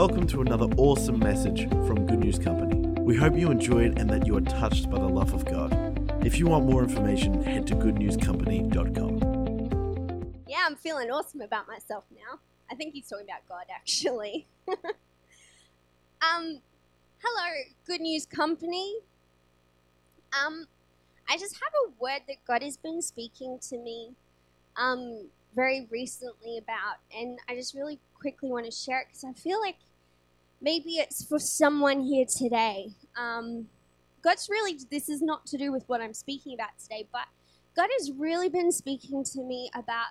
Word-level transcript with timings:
Welcome 0.00 0.24
to 0.28 0.40
another 0.40 0.64
awesome 0.78 1.18
message 1.18 1.68
from 1.68 2.06
Good 2.06 2.20
News 2.20 2.38
Company. 2.38 2.88
We 3.02 3.16
hope 3.16 3.36
you 3.36 3.50
enjoyed 3.50 3.98
and 3.98 4.08
that 4.08 4.26
you 4.26 4.34
are 4.34 4.40
touched 4.40 4.88
by 4.88 4.98
the 4.98 5.06
love 5.06 5.34
of 5.34 5.44
God. 5.44 5.76
If 6.24 6.38
you 6.38 6.46
want 6.46 6.64
more 6.64 6.82
information, 6.82 7.42
head 7.42 7.66
to 7.66 7.74
goodnewscompany.com. 7.74 10.32
Yeah, 10.48 10.64
I'm 10.64 10.76
feeling 10.76 11.10
awesome 11.10 11.42
about 11.42 11.68
myself 11.68 12.04
now. 12.14 12.38
I 12.70 12.76
think 12.76 12.94
he's 12.94 13.10
talking 13.10 13.26
about 13.26 13.46
God, 13.46 13.66
actually. 13.70 14.46
um, 14.68 16.62
hello, 17.18 17.50
Good 17.86 18.00
News 18.00 18.24
Company. 18.24 19.00
Um, 20.32 20.64
I 21.28 21.36
just 21.36 21.56
have 21.56 21.74
a 21.84 21.90
word 22.02 22.22
that 22.26 22.36
God 22.46 22.62
has 22.62 22.78
been 22.78 23.02
speaking 23.02 23.58
to 23.68 23.76
me 23.76 24.14
um, 24.78 25.26
very 25.54 25.86
recently 25.90 26.56
about, 26.56 27.00
and 27.14 27.38
I 27.50 27.54
just 27.54 27.74
really 27.74 27.98
quickly 28.18 28.48
want 28.48 28.64
to 28.64 28.72
share 28.72 29.00
it 29.00 29.08
because 29.08 29.24
I 29.24 29.34
feel 29.34 29.60
like 29.60 29.76
maybe 30.60 30.96
it's 30.96 31.24
for 31.24 31.38
someone 31.38 32.02
here 32.02 32.26
today. 32.26 32.92
Um, 33.16 33.68
God's 34.22 34.48
really, 34.50 34.78
this 34.90 35.08
is 35.08 35.22
not 35.22 35.46
to 35.46 35.56
do 35.56 35.72
with 35.72 35.84
what 35.88 36.00
I'm 36.00 36.14
speaking 36.14 36.54
about 36.54 36.78
today, 36.80 37.06
but 37.12 37.26
God 37.74 37.88
has 37.98 38.12
really 38.12 38.48
been 38.48 38.72
speaking 38.72 39.24
to 39.24 39.42
me 39.42 39.70
about 39.74 40.08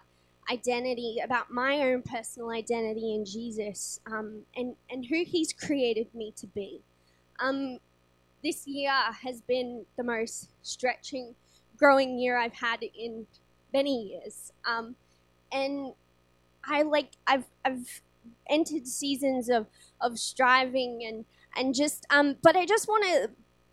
identity, 0.52 1.18
about 1.24 1.52
my 1.52 1.80
own 1.82 2.02
personal 2.02 2.50
identity 2.50 3.14
in 3.14 3.26
Jesus, 3.26 4.00
um, 4.08 4.42
and 4.56 4.76
and 4.90 5.06
who 5.06 5.24
He's 5.26 5.54
created 5.54 6.08
me 6.14 6.34
to 6.38 6.48
be. 6.48 6.82
Um, 7.40 7.78
this 8.44 8.66
year 8.66 8.92
has 9.24 9.42
been 9.42 9.86
the 9.98 10.04
most 10.04 10.50
stretching, 10.64 11.36
growing 11.78 12.18
year 12.18 12.38
I've 12.38 12.54
had 12.54 12.82
in 12.82 13.28
many 13.74 14.14
years, 14.14 14.52
um, 14.66 14.96
and 15.52 15.94
I 16.66 16.82
like 16.82 17.12
I've 17.28 17.46
I've 17.64 18.02
entered 18.50 18.88
seasons 18.88 19.50
of 19.50 19.68
of 20.02 20.20
striving 20.20 21.04
and 21.06 21.26
and 21.56 21.76
just 21.76 22.06
um, 22.10 22.36
but 22.42 22.56
I 22.56 22.66
just 22.66 22.88
want 22.88 23.04
to. 23.06 23.32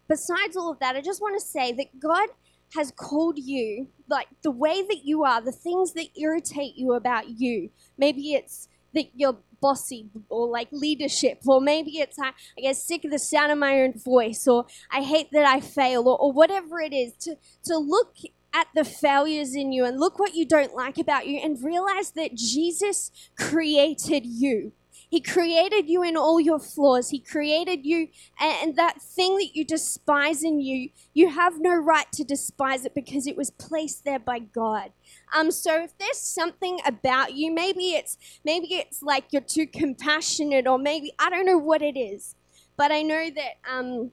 Besides 0.09 0.57
all 0.57 0.71
of 0.71 0.79
that, 0.79 0.95
I 0.95 1.01
just 1.01 1.21
want 1.21 1.39
to 1.39 1.45
say 1.45 1.73
that 1.73 1.99
God 1.99 2.29
has 2.75 2.93
called 2.93 3.39
you, 3.39 3.89
like 4.09 4.29
the 4.43 4.53
way 4.53 4.83
that 4.83 5.05
you 5.05 5.25
are, 5.25 5.41
the 5.41 5.51
things 5.51 5.95
that 5.95 6.17
irritate 6.17 6.77
you 6.77 6.93
about 6.93 7.41
you. 7.41 7.71
Maybe 7.99 8.33
it's 8.33 8.69
that 8.95 9.07
you're 9.15 9.39
bossy 9.61 10.09
or 10.29 10.49
like 10.49 10.69
leadership, 10.73 11.43
or 11.47 11.61
maybe 11.61 11.99
it's 11.99 12.19
I, 12.19 12.29
I 12.57 12.61
get 12.63 12.77
sick 12.77 13.05
of 13.05 13.11
the 13.11 13.19
sound 13.19 13.53
of 13.53 13.59
my 13.59 13.81
own 13.81 13.95
voice, 13.99 14.47
or 14.47 14.67
I 14.91 15.03
hate 15.03 15.29
that 15.33 15.45
I 15.45 15.61
fail, 15.61 16.09
or, 16.09 16.19
or 16.19 16.33
whatever 16.33 16.81
it 16.81 16.93
is. 16.93 17.13
To 17.21 17.37
to 17.65 17.77
look 17.77 18.15
at 18.55 18.69
the 18.75 18.85
failures 18.85 19.55
in 19.55 19.73
you 19.73 19.85
and 19.85 20.01
look 20.01 20.19
what 20.19 20.35
you 20.35 20.47
don't 20.47 20.75
like 20.75 20.99
about 20.99 21.27
you, 21.27 21.39
and 21.39 21.63
realize 21.63 22.13
that 22.13 22.35
Jesus 22.35 23.11
created 23.39 24.25
you. 24.25 24.73
He 25.09 25.21
created 25.21 25.89
you 25.89 26.03
in 26.03 26.17
all 26.17 26.41
your 26.41 26.59
flaws. 26.59 27.11
He 27.11 27.21
created 27.21 27.87
you, 27.87 28.09
and 28.41 28.77
that 28.77 29.01
thing 29.01 29.37
that 29.37 29.55
you 29.55 29.65
despise 29.65 30.43
in 30.43 30.61
you, 30.61 30.91
you 31.15 31.31
have 31.31 31.61
no 31.61 31.75
right 31.75 32.11
to 32.13 32.25
despise 32.25 32.85
it 32.85 32.95
because 32.95 33.27
it 33.27 33.37
was 33.37 33.51
placed 33.51 34.05
there 34.05 34.19
by 34.19 34.41
God. 34.41 34.93
Um, 35.35 35.51
so 35.51 35.83
if 35.83 35.97
there's 35.99 36.19
something 36.19 36.81
about 36.85 37.35
you, 37.35 37.53
maybe 37.53 37.93
it's 37.93 38.17
maybe 38.45 38.75
it's 38.75 39.03
like 39.03 39.27
you're 39.31 39.43
too 39.43 39.67
compassionate, 39.67 40.67
or 40.67 40.79
maybe 40.79 41.13
I 41.19 41.31
don't 41.31 41.47
know 41.47 41.59
what 41.59 41.83
it 41.83 41.99
is, 41.99 42.35
but 42.77 42.91
I 42.91 43.03
know 43.03 43.31
that 43.31 43.55
um, 43.71 44.11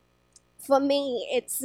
for 0.65 0.79
me, 0.79 1.27
it's 1.31 1.63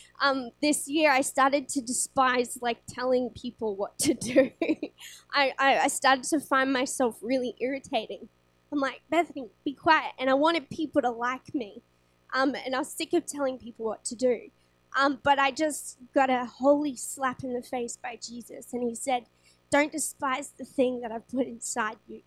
um, 0.20 0.50
this 0.62 0.88
year 0.88 1.10
I 1.10 1.22
started 1.22 1.68
to 1.70 1.80
despise 1.80 2.58
like 2.60 2.78
telling 2.88 3.30
people 3.30 3.76
what 3.76 3.98
to 4.00 4.14
do. 4.14 4.50
I, 5.32 5.52
I, 5.58 5.78
I 5.78 5.88
started 5.88 6.24
to 6.24 6.40
find 6.40 6.72
myself 6.72 7.16
really 7.22 7.54
irritating. 7.60 8.28
I'm 8.72 8.80
like, 8.80 9.00
Bethany, 9.10 9.48
be 9.64 9.72
quiet. 9.72 10.12
And 10.18 10.28
I 10.28 10.34
wanted 10.34 10.68
people 10.70 11.02
to 11.02 11.10
like 11.10 11.54
me. 11.54 11.82
Um, 12.34 12.54
and 12.54 12.74
I 12.74 12.80
was 12.80 12.92
sick 12.92 13.12
of 13.14 13.26
telling 13.26 13.58
people 13.58 13.86
what 13.86 14.04
to 14.06 14.14
do. 14.14 14.50
Um, 14.98 15.20
but 15.22 15.38
I 15.38 15.50
just 15.50 15.98
got 16.14 16.30
a 16.30 16.44
holy 16.44 16.96
slap 16.96 17.42
in 17.42 17.54
the 17.54 17.62
face 17.62 17.96
by 17.96 18.18
Jesus. 18.22 18.72
And 18.72 18.82
he 18.82 18.94
said, 18.94 19.24
Don't 19.70 19.92
despise 19.92 20.52
the 20.58 20.64
thing 20.64 21.00
that 21.00 21.12
I've 21.12 21.28
put 21.28 21.46
inside 21.46 21.96
you. 22.06 22.22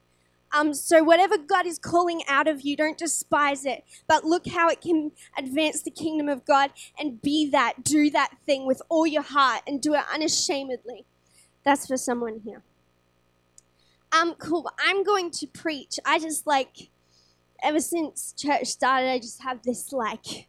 Um, 0.53 0.73
so, 0.73 1.01
whatever 1.01 1.37
God 1.37 1.65
is 1.65 1.79
calling 1.79 2.21
out 2.27 2.47
of 2.47 2.61
you, 2.61 2.75
don't 2.75 2.97
despise 2.97 3.65
it, 3.65 3.85
but 4.07 4.25
look 4.25 4.47
how 4.47 4.67
it 4.67 4.81
can 4.81 5.11
advance 5.37 5.81
the 5.81 5.91
kingdom 5.91 6.27
of 6.27 6.45
God 6.45 6.71
and 6.99 7.21
be 7.21 7.49
that, 7.51 7.83
do 7.83 8.09
that 8.09 8.31
thing 8.45 8.65
with 8.65 8.81
all 8.89 9.07
your 9.07 9.21
heart 9.21 9.61
and 9.65 9.81
do 9.81 9.93
it 9.93 10.03
unashamedly. 10.13 11.05
That's 11.63 11.87
for 11.87 11.95
someone 11.95 12.41
here 12.43 12.63
um, 14.11 14.35
cool. 14.35 14.69
I'm 14.85 15.03
going 15.03 15.31
to 15.31 15.47
preach. 15.47 15.99
I 16.05 16.19
just 16.19 16.45
like, 16.45 16.89
ever 17.63 17.79
since 17.79 18.33
church 18.37 18.67
started, 18.67 19.09
I 19.09 19.19
just 19.19 19.41
have 19.41 19.63
this 19.63 19.93
like 19.93 20.47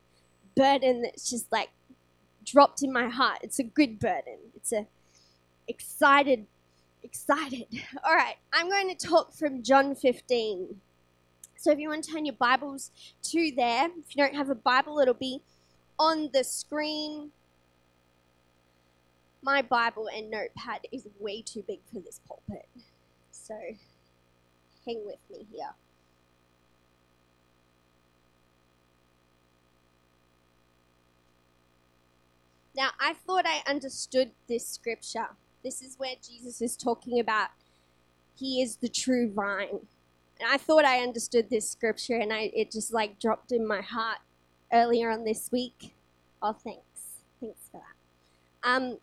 burden 0.57 1.03
that's 1.03 1.31
just 1.31 1.51
like 1.53 1.71
dropped 2.45 2.83
in 2.83 2.93
my 2.93 3.09
heart. 3.09 3.39
It's 3.43 3.59
a 3.59 3.65
good 3.65 3.99
burden. 3.99 4.39
It's 4.57 4.73
a 4.73 4.87
excited, 5.69 6.47
excited. 7.03 7.67
All 8.05 8.15
right, 8.15 8.37
I'm 8.53 8.69
going 8.69 8.95
to 8.95 9.07
talk 9.07 9.33
from 9.33 9.63
John 9.63 9.95
15. 9.95 10.81
So 11.57 11.71
if 11.71 11.79
you 11.79 11.89
want 11.89 12.03
to 12.05 12.13
turn 12.13 12.27
your 12.27 12.35
Bibles 12.35 12.91
to 13.25 13.53
there, 13.55 13.87
if 13.87 14.17
you 14.17 14.23
don't 14.23 14.35
have 14.35 14.51
a 14.51 14.55
Bible, 14.57 14.99
it'll 14.99 15.15
be 15.15 15.41
on 15.99 16.31
the 16.33 16.43
screen. 16.43 17.31
My 19.45 19.63
Bible 19.63 20.09
and 20.13 20.31
notepad 20.31 20.87
is 20.91 21.07
way 21.21 21.43
too 21.43 21.63
big 21.67 21.79
for 21.93 22.01
this 22.01 22.21
pulpit 22.27 22.67
so 23.43 23.59
hang 24.87 25.05
with 25.05 25.19
me 25.31 25.47
here. 25.51 25.75
Now, 32.75 32.91
I 33.01 33.13
thought 33.13 33.45
I 33.47 33.63
understood 33.69 34.31
this 34.49 34.67
scripture. 34.67 35.27
This 35.63 35.83
is 35.83 35.99
where 35.99 36.15
Jesus 36.27 36.63
is 36.63 36.77
talking 36.77 37.21
about 37.21 37.49
he 38.35 38.63
is 38.63 38.77
the 38.77 38.89
true 38.89 39.31
vine. 39.31 39.87
And 40.41 40.51
I 40.51 40.57
thought 40.57 40.85
I 40.85 41.01
understood 41.01 41.51
this 41.51 41.71
scripture 41.71 42.17
and 42.17 42.33
I 42.33 42.51
it 42.55 42.73
just 42.73 42.93
like 42.93 43.21
dropped 43.21 43.53
in 43.53 43.67
my 43.67 43.81
heart 43.81 44.19
earlier 44.73 45.11
on 45.11 45.25
this 45.25 45.51
week. 45.53 45.95
Oh, 46.41 46.53
thanks. 46.53 46.81
Thanks 47.41 47.61
for 47.71 47.81
that. 47.81 48.69
Um, 48.69 48.99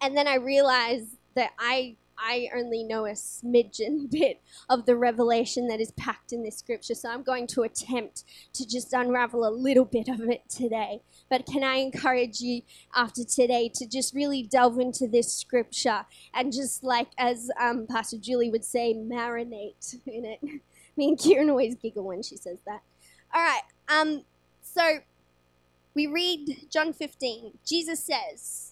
and 0.00 0.16
then 0.16 0.26
I 0.26 0.34
realized 0.34 1.16
that 1.34 1.52
I 1.58 1.96
I 2.18 2.48
only 2.54 2.84
know 2.84 3.06
a 3.06 3.12
smidgen 3.12 4.10
bit 4.10 4.40
of 4.68 4.86
the 4.86 4.96
revelation 4.96 5.68
that 5.68 5.80
is 5.80 5.92
packed 5.92 6.32
in 6.32 6.42
this 6.42 6.58
scripture. 6.58 6.94
So 6.94 7.10
I'm 7.10 7.22
going 7.22 7.46
to 7.48 7.62
attempt 7.62 8.24
to 8.54 8.66
just 8.66 8.92
unravel 8.92 9.46
a 9.46 9.50
little 9.50 9.84
bit 9.84 10.08
of 10.08 10.20
it 10.20 10.48
today. 10.48 11.00
But 11.28 11.46
can 11.46 11.64
I 11.64 11.76
encourage 11.76 12.40
you 12.40 12.62
after 12.94 13.24
today 13.24 13.70
to 13.74 13.86
just 13.86 14.14
really 14.14 14.42
delve 14.42 14.78
into 14.78 15.06
this 15.06 15.32
scripture 15.32 16.04
and 16.34 16.52
just 16.52 16.84
like, 16.84 17.08
as 17.18 17.50
um, 17.60 17.86
Pastor 17.88 18.18
Julie 18.18 18.50
would 18.50 18.64
say, 18.64 18.94
marinate 18.94 19.98
in 20.06 20.24
it? 20.24 20.40
Me 20.96 21.08
and 21.08 21.18
Kieran 21.18 21.48
always 21.48 21.74
giggle 21.74 22.04
when 22.04 22.22
she 22.22 22.36
says 22.36 22.58
that. 22.66 22.82
All 23.34 23.42
right. 23.42 23.62
Um, 23.88 24.24
so 24.60 24.98
we 25.94 26.06
read 26.06 26.66
John 26.70 26.92
15. 26.92 27.58
Jesus 27.66 28.00
says, 28.00 28.71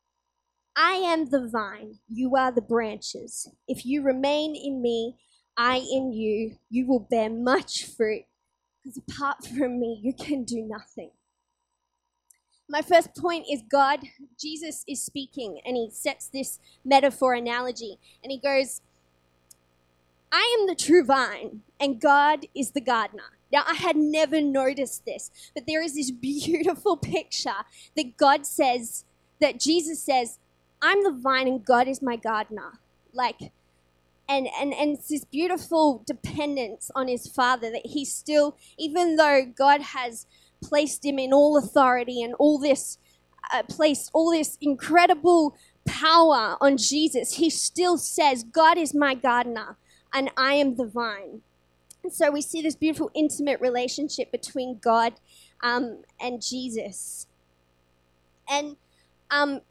I 0.75 0.93
am 0.93 1.29
the 1.29 1.47
vine, 1.47 1.99
you 2.07 2.35
are 2.35 2.51
the 2.51 2.61
branches. 2.61 3.49
If 3.67 3.85
you 3.85 4.01
remain 4.01 4.55
in 4.55 4.81
me, 4.81 5.17
I 5.57 5.77
in 5.77 6.13
you, 6.13 6.57
you 6.69 6.87
will 6.87 7.07
bear 7.11 7.29
much 7.29 7.85
fruit, 7.85 8.23
because 8.83 8.97
apart 8.97 9.45
from 9.57 9.79
me, 9.79 9.99
you 10.01 10.13
can 10.13 10.43
do 10.43 10.61
nothing. 10.61 11.11
My 12.69 12.81
first 12.81 13.15
point 13.15 13.47
is 13.51 13.61
God, 13.69 13.99
Jesus 14.39 14.85
is 14.87 15.03
speaking, 15.03 15.59
and 15.65 15.75
he 15.75 15.89
sets 15.91 16.29
this 16.29 16.59
metaphor 16.85 17.33
analogy, 17.33 17.99
and 18.23 18.31
he 18.31 18.37
goes, 18.37 18.81
I 20.31 20.57
am 20.57 20.67
the 20.67 20.75
true 20.75 21.03
vine, 21.03 21.63
and 21.81 21.99
God 21.99 22.45
is 22.55 22.71
the 22.71 22.79
gardener. 22.79 23.37
Now, 23.51 23.63
I 23.67 23.73
had 23.73 23.97
never 23.97 24.39
noticed 24.39 25.03
this, 25.05 25.29
but 25.53 25.67
there 25.67 25.83
is 25.83 25.95
this 25.95 26.11
beautiful 26.21 26.95
picture 26.95 27.65
that 27.97 28.15
God 28.15 28.45
says, 28.45 29.03
that 29.41 29.59
Jesus 29.59 30.01
says, 30.01 30.39
I'm 30.81 31.03
the 31.03 31.11
vine 31.11 31.47
and 31.47 31.63
God 31.63 31.87
is 31.87 32.01
my 32.01 32.15
gardener. 32.15 32.79
Like, 33.13 33.51
and, 34.27 34.47
and, 34.59 34.73
and 34.73 34.97
it's 34.97 35.09
this 35.09 35.25
beautiful 35.25 36.03
dependence 36.07 36.89
on 36.95 37.07
his 37.07 37.27
father 37.27 37.69
that 37.71 37.85
he 37.85 38.05
still, 38.05 38.57
even 38.77 39.17
though 39.17 39.45
God 39.45 39.81
has 39.81 40.25
placed 40.63 41.05
him 41.05 41.19
in 41.19 41.33
all 41.33 41.57
authority 41.57 42.23
and 42.23 42.33
all 42.35 42.57
this, 42.57 42.97
uh, 43.53 43.63
placed 43.63 44.09
all 44.13 44.31
this 44.31 44.57
incredible 44.61 45.55
power 45.85 46.57
on 46.61 46.77
Jesus, 46.77 47.35
he 47.35 47.49
still 47.49 47.97
says, 47.97 48.43
God 48.43 48.77
is 48.77 48.93
my 48.93 49.15
gardener 49.15 49.77
and 50.13 50.29
I 50.37 50.53
am 50.53 50.75
the 50.75 50.85
vine. 50.85 51.41
And 52.03 52.13
so 52.13 52.31
we 52.31 52.41
see 52.41 52.61
this 52.61 52.75
beautiful 52.75 53.11
intimate 53.13 53.59
relationship 53.61 54.31
between 54.31 54.79
God 54.79 55.13
um, 55.61 56.03
and 56.19 56.41
Jesus. 56.41 57.27
And 58.49 58.77
um, 59.29 59.61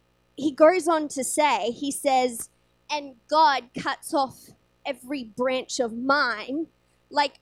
he 0.40 0.52
goes 0.52 0.88
on 0.88 1.08
to 1.08 1.24
say, 1.24 1.70
he 1.70 1.90
says, 1.90 2.48
and 2.90 3.14
God 3.28 3.64
cuts 3.78 4.12
off 4.14 4.50
every 4.84 5.24
branch 5.24 5.78
of 5.78 5.96
mine. 5.96 6.66
Like, 7.10 7.34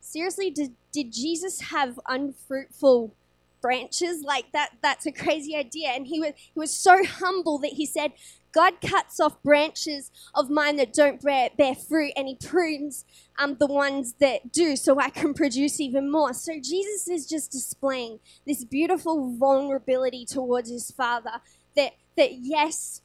seriously, 0.00 0.50
did, 0.50 0.74
did 0.92 1.12
Jesus 1.12 1.60
have 1.70 2.00
unfruitful 2.08 3.14
branches? 3.60 4.22
Like 4.22 4.52
that 4.52 4.70
that's 4.82 5.06
a 5.06 5.12
crazy 5.12 5.56
idea. 5.56 5.90
And 5.90 6.06
he 6.06 6.20
was 6.20 6.32
he 6.36 6.58
was 6.58 6.74
so 6.74 7.04
humble 7.04 7.58
that 7.58 7.72
he 7.72 7.86
said, 7.86 8.12
God 8.52 8.80
cuts 8.80 9.20
off 9.20 9.42
branches 9.42 10.10
of 10.34 10.48
mine 10.48 10.76
that 10.76 10.94
don't 10.94 11.20
bear, 11.20 11.50
bear 11.58 11.74
fruit 11.74 12.12
and 12.16 12.26
he 12.26 12.36
prunes 12.36 13.04
um, 13.38 13.56
the 13.58 13.66
ones 13.66 14.14
that 14.20 14.50
do 14.50 14.76
so 14.76 14.98
I 14.98 15.10
can 15.10 15.34
produce 15.34 15.78
even 15.78 16.10
more. 16.10 16.32
So 16.32 16.54
Jesus 16.54 17.06
is 17.08 17.26
just 17.26 17.52
displaying 17.52 18.20
this 18.46 18.64
beautiful 18.64 19.36
vulnerability 19.36 20.24
towards 20.24 20.70
his 20.70 20.90
Father 20.90 21.42
that, 22.16 22.32
yes, 22.34 23.02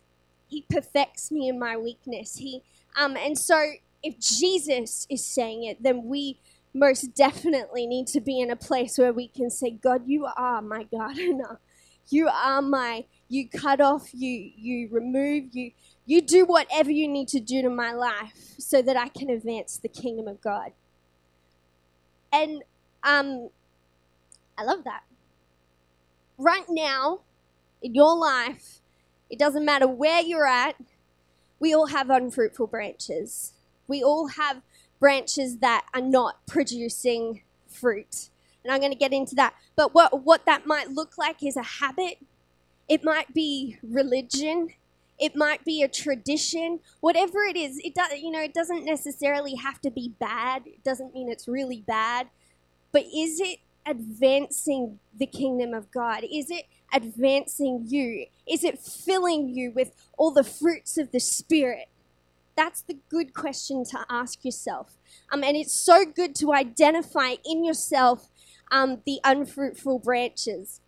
he 0.48 0.66
perfects 0.70 1.32
me 1.32 1.48
in 1.48 1.58
my 1.58 1.78
weakness. 1.78 2.36
He 2.36 2.62
um, 2.96 3.16
and 3.16 3.38
so 3.38 3.74
if 4.04 4.20
Jesus 4.20 5.08
is 5.10 5.26
saying 5.26 5.64
it, 5.64 5.82
then 5.82 6.06
we 6.06 6.40
most 6.74 7.16
definitely 7.16 7.88
need 7.88 8.08
to 8.08 8.20
be 8.22 8.40
in 8.40 8.52
a 8.52 8.56
place 8.56 8.98
where 8.98 9.14
we 9.14 9.28
can 9.28 9.50
say, 9.50 9.72
God, 9.72 10.04
you 10.08 10.26
are 10.26 10.62
my 10.62 10.84
gardener. 10.84 11.60
You 12.10 12.28
are 12.28 12.62
my 12.62 13.06
you 13.30 13.48
cut 13.48 13.80
off, 13.80 14.10
you 14.14 14.52
you 14.58 14.90
remove, 14.92 15.56
you 15.56 15.72
you 16.06 16.20
do 16.20 16.46
whatever 16.46 16.92
you 16.92 17.08
need 17.08 17.30
to 17.30 17.40
do 17.40 17.62
to 17.62 17.70
my 17.70 17.94
life 17.94 18.56
so 18.58 18.82
that 18.82 18.98
I 18.98 19.08
can 19.08 19.30
advance 19.30 19.78
the 19.78 19.88
kingdom 19.88 20.28
of 20.28 20.42
God. 20.42 20.72
And 22.34 22.64
um 23.04 23.50
I 24.58 24.64
love 24.64 24.84
that. 24.84 25.04
Right 26.38 26.66
now, 26.68 27.22
in 27.82 27.96
your 27.96 28.16
life, 28.18 28.81
it 29.32 29.40
doesn't 29.40 29.66
matter 29.66 29.88
where 29.88 30.22
you're 30.22 30.46
at, 30.46 30.76
we 31.60 31.74
all 31.74 31.88
have 31.88 32.10
unfruitful 32.10 32.68
branches. 32.68 33.54
We 33.88 34.04
all 34.04 34.28
have 34.28 34.62
branches 35.00 35.60
that 35.60 35.86
are 35.94 36.02
not 36.02 36.46
producing 36.46 37.42
fruit. 37.68 38.30
And 38.64 38.72
I'm 38.72 38.80
going 38.80 38.92
to 38.92 38.98
get 38.98 39.14
into 39.14 39.34
that. 39.36 39.56
But 39.76 39.94
what, 39.94 40.24
what 40.24 40.46
that 40.46 40.68
might 40.68 40.90
look 40.90 41.18
like 41.18 41.42
is 41.44 41.56
a 41.56 41.64
habit, 41.64 42.18
it 42.90 43.04
might 43.04 43.34
be 43.34 43.78
religion, 43.82 44.70
it 45.18 45.36
might 45.36 45.64
be 45.64 45.82
a 45.82 45.88
tradition, 45.88 46.80
whatever 47.00 47.44
it 47.44 47.56
is. 47.56 47.80
It 47.84 47.96
does, 47.96 48.20
you 48.20 48.32
know, 48.32 48.42
it 48.42 48.54
doesn't 48.54 48.86
necessarily 48.86 49.56
have 49.56 49.80
to 49.82 49.92
be 49.92 50.14
bad. 50.20 50.64
It 50.66 50.84
doesn't 50.84 51.14
mean 51.14 51.30
it's 51.30 51.48
really 51.48 51.84
bad. 51.88 52.28
But 52.92 53.04
is 53.16 53.40
it 53.40 53.60
advancing 53.86 55.00
the 55.18 55.28
kingdom 55.28 55.74
of 55.74 55.92
God? 55.92 56.24
Is 56.24 56.50
it 56.50 56.66
advancing 56.94 57.86
you? 57.88 58.26
Is 58.48 58.64
it 58.64 58.80
filling 58.80 59.50
you 59.50 59.72
with 59.72 59.92
all 60.18 60.32
the 60.32 60.44
fruits 60.44 60.98
of 60.98 61.12
the 61.12 61.20
Spirit? 61.20 61.88
That's 62.56 62.82
the 62.82 62.98
good 63.10 63.34
question 63.34 63.84
to 63.86 64.06
ask 64.10 64.44
yourself. 64.44 64.98
Um, 65.32 65.44
and 65.44 65.56
it's 65.56 65.74
so 65.74 66.06
good 66.06 66.36
to 66.36 66.54
identify 66.54 67.36
in 67.46 67.64
yourself 67.64 68.28
um, 68.72 69.02
the 69.06 69.20
unfruitful 69.24 70.00
branches. 70.00 70.82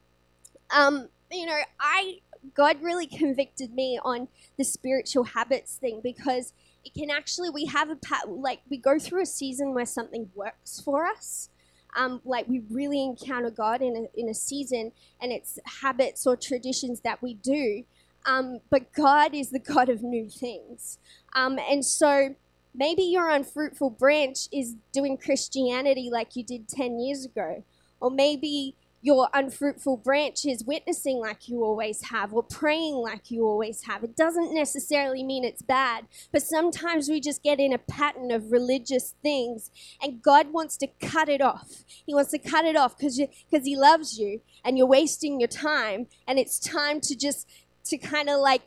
Um, 0.76 1.10
you 1.32 1.46
know, 1.46 1.60
I 1.80 2.20
God 2.54 2.82
really 2.82 3.08
convicted 3.08 3.74
me 3.74 4.00
on 4.04 4.28
the 4.58 4.64
spiritual 4.66 5.24
habits 5.24 5.76
thing 5.76 6.02
because 6.04 6.54
it 6.84 6.94
can 6.94 7.10
actually 7.10 7.50
we 7.50 7.66
have 7.66 7.90
a 7.90 7.96
pat 7.96 8.30
like 8.30 8.60
we 8.70 8.78
go 8.78 9.00
through 9.00 9.22
a 9.22 9.26
season 9.26 9.74
where 9.74 9.86
something 9.86 10.30
works 10.36 10.82
for 10.82 11.06
us 11.06 11.50
um, 11.96 12.22
like 12.26 12.48
we 12.48 12.62
really 12.70 13.04
encounter 13.04 13.50
God 13.50 13.82
in 13.82 13.96
a, 13.96 14.20
in 14.20 14.30
a 14.30 14.34
season, 14.34 14.92
and 15.22 15.32
it's 15.32 15.60
habits 15.82 16.26
or 16.26 16.36
traditions 16.36 17.02
that 17.02 17.22
we 17.22 17.34
do. 17.36 17.84
Um, 18.26 18.60
but 18.70 18.94
God 18.94 19.34
is 19.34 19.50
the 19.50 19.60
God 19.60 19.90
of 19.90 20.02
new 20.02 20.30
things. 20.30 20.98
Um, 21.36 21.60
and 21.70 21.86
so 21.86 22.36
maybe 22.74 23.04
your 23.04 23.30
unfruitful 23.30 23.92
branch 23.92 24.48
is 24.52 24.76
doing 24.92 25.18
Christianity 25.18 26.10
like 26.12 26.36
you 26.36 26.44
did 26.44 26.68
10 26.68 27.00
years 27.00 27.26
ago. 27.26 27.64
Or 28.00 28.12
maybe 28.12 28.76
your 29.04 29.28
unfruitful 29.34 29.98
branch 29.98 30.46
is 30.46 30.64
witnessing 30.64 31.18
like 31.20 31.50
you 31.50 31.62
always 31.62 32.06
have 32.10 32.34
or 32.34 32.42
praying 32.42 32.96
like 32.96 33.30
you 33.30 33.46
always 33.46 33.84
have. 33.84 34.02
It 34.02 34.16
doesn't 34.16 34.56
necessarily 34.56 35.24
mean 35.24 35.44
it's 35.44 35.62
bad, 35.62 36.06
but 36.32 36.42
sometimes 36.42 37.10
we 37.10 37.20
just 37.20 37.44
get 37.44 37.60
in 37.60 37.74
a 37.74 37.78
pattern 37.78 38.32
of 38.32 38.54
religious 38.54 39.14
things 39.22 39.72
and 40.02 40.22
God 40.22 40.54
wants 40.54 40.78
to 40.78 40.88
cut 41.02 41.28
it 41.28 41.42
off. 41.42 41.84
He 42.06 42.14
wants 42.14 42.32
to 42.32 42.40
cut 42.40 42.64
it 42.64 42.78
off 42.78 42.98
because 42.98 43.66
he 43.66 43.76
loves 43.76 44.18
you 44.18 44.40
and 44.64 44.78
you're 44.78 44.88
wasting 44.88 45.38
your 45.38 45.50
time 45.50 46.08
and 46.26 46.40
it's 46.40 46.58
time 46.58 47.02
to 47.02 47.14
just 47.14 47.46
to 47.84 47.98
kind 47.98 48.30
of 48.30 48.40
like 48.40 48.62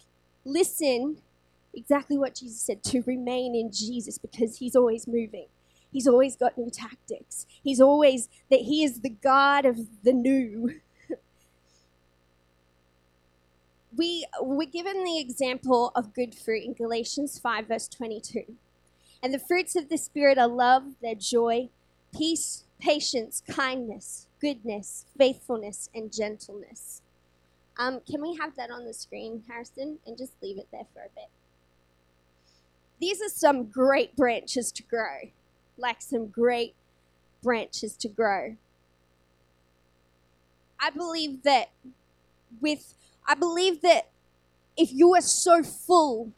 listen 0.44 1.17
exactly 1.73 2.19
what 2.19 2.35
Jesus 2.35 2.61
said 2.61 2.85
to 2.85 3.03
remain 3.06 3.55
in 3.55 3.73
Jesus 3.73 4.19
because 4.19 4.59
he's 4.59 4.77
always 4.77 5.06
moving. 5.06 5.47
He's 5.93 6.06
always 6.06 6.37
got 6.37 6.59
new 6.59 6.71
tactics. 6.71 7.47
He's 7.62 7.81
always 7.81 8.29
that 8.50 8.61
he 8.61 8.85
is 8.85 9.00
the 9.00 9.11
God 9.11 9.65
of 9.65 9.79
the 10.03 10.12
new. 10.12 10.81
we 13.97 14.27
we're 14.41 14.69
given 14.69 15.05
the 15.05 15.19
example 15.19 15.93
of 15.94 16.15
good 16.15 16.35
fruit 16.35 16.65
in 16.65 16.75
Galatians 16.75 17.38
5 17.38 17.69
verse 17.69 17.88
22. 17.88 18.56
And 19.23 19.33
the 19.33 19.38
fruits 19.38 19.75
of 19.75 19.88
the 19.88 19.97
spirit 19.97 20.38
are 20.38 20.49
love, 20.49 20.85
their 21.00 21.15
joy, 21.15 21.71
peace, 22.17 22.65
patience, 22.79 23.43
kindness, 23.49 24.27
goodness, 24.41 25.06
faithfulness, 25.17 25.88
and 25.94 26.12
gentleness. 26.12 27.03
Um, 27.79 28.00
can 28.09 28.23
we 28.23 28.37
have 28.37 28.55
that 28.56 28.71
on 28.71 28.85
the 28.85 28.94
screen, 28.94 29.44
Harrison, 29.49 29.99
and 30.06 30.17
just 30.17 30.35
leave 30.43 30.59
it 30.59 30.69
there 30.71 30.87
for 30.93 31.00
a 31.00 31.09
bit? 31.15 31.31
These 33.00 33.21
are 33.21 33.29
some 33.29 33.65
great 33.65 34.17
branches 34.17 34.73
to 34.73 34.83
grow 34.83 35.31
like 35.78 36.02
some 36.02 36.28
great 36.28 36.75
branches 37.43 37.96
to 37.99 38.08
grow. 38.08 38.56
I 40.80 40.90
believe 40.90 41.42
that 41.42 41.71
with 42.61 42.95
I 43.26 43.35
believe 43.35 43.83
that 43.83 44.11
if 44.76 44.92
you 44.92 45.14
are 45.14 45.21
so 45.21 45.62
full 45.62 46.33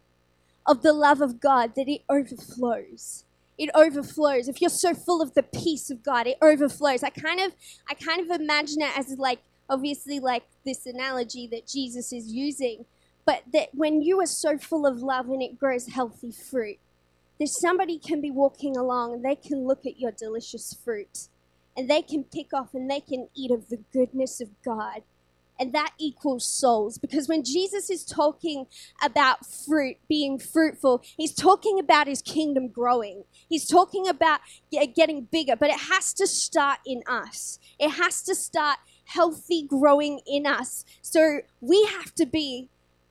of 0.69 0.83
the 0.83 0.93
love 0.93 1.23
of 1.23 1.41
God 1.41 1.75
that 1.75 1.89
it 1.89 2.03
overflows. 2.09 3.25
It 3.57 3.71
overflows. 3.75 4.49
If 4.49 4.61
you're 4.61 4.71
so 4.71 4.95
full 4.95 5.21
of 5.23 5.35
the 5.35 5.43
peace 5.43 5.91
of 5.91 6.05
God, 6.05 6.27
it 6.27 6.37
overflows. 6.41 7.03
I 7.03 7.11
kind 7.11 7.41
of 7.41 7.53
I 7.89 7.95
kind 7.95 8.21
of 8.21 8.41
imagine 8.41 8.83
it 8.83 8.97
as 8.97 9.17
like 9.19 9.41
obviously 9.69 10.21
like 10.21 10.45
this 10.65 10.87
analogy 10.87 11.49
that 11.49 11.67
Jesus 11.67 12.13
is 12.13 12.33
using, 12.33 12.85
but 13.25 13.43
that 13.53 13.71
when 13.75 14.03
you 14.03 14.21
are 14.21 14.27
so 14.27 14.59
full 14.59 14.87
of 14.87 15.03
love 15.03 15.29
and 15.29 15.43
it 15.43 15.59
grows 15.59 15.89
healthy 15.89 16.31
fruit, 16.31 16.79
that 17.39 17.49
somebody 17.49 17.99
can 17.99 18.21
be 18.21 18.31
walking 18.31 18.77
along 18.77 19.15
and 19.15 19.25
they 19.25 19.37
can 19.37 19.67
look 19.67 19.87
at 19.87 19.99
your 19.99 20.13
delicious 20.13 20.77
fruit 20.85 21.29
and 21.77 21.89
they 21.89 22.03
can 22.03 22.25
pick 22.25 22.53
off 22.53 22.75
and 22.75 22.91
they 22.91 23.01
can 23.01 23.29
eat 23.35 23.51
of 23.51 23.69
the 23.69 23.79
goodness 23.93 24.41
of 24.41 24.49
God. 24.65 25.03
And 25.61 25.73
that 25.73 25.93
equals 25.99 26.47
souls. 26.47 26.99
Because 26.99 27.29
when 27.29 27.43
Jesus 27.43 27.91
is 27.91 28.05
talking 28.05 28.67
about 29.03 29.45
fruit 29.45 29.97
being 30.09 30.39
fruitful, 30.39 31.03
he's 31.17 31.35
talking 31.35 31.81
about 31.81 32.07
his 32.07 32.23
kingdom 32.23 32.69
growing. 32.69 33.25
He's 33.49 33.67
talking 33.67 34.07
about 34.09 34.41
getting 34.71 35.23
bigger, 35.23 35.57
but 35.57 35.71
it 35.71 35.81
has 35.81 36.13
to 36.15 36.29
start 36.29 36.79
in 36.87 37.03
us. 37.09 37.59
It 37.79 37.91
has 37.91 38.23
to 38.23 38.37
start 38.37 38.79
healthy 39.07 39.65
growing 39.65 40.21
in 40.27 40.47
us. 40.47 40.85
So 41.03 41.41
we 41.61 41.85
have 41.87 42.15
to 42.17 42.27
be, 42.27 42.69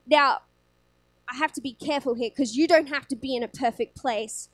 now, 0.10 0.38
I 1.30 1.36
have 1.36 1.52
to 1.54 1.62
be 1.62 1.74
careful 1.74 2.16
here 2.16 2.30
because 2.30 2.56
you 2.56 2.68
don't 2.68 2.90
have 2.90 3.08
to 3.10 3.16
be 3.16 3.36
in 3.36 3.44
a 3.44 3.48
perfect 3.48 3.98
place 3.98 4.50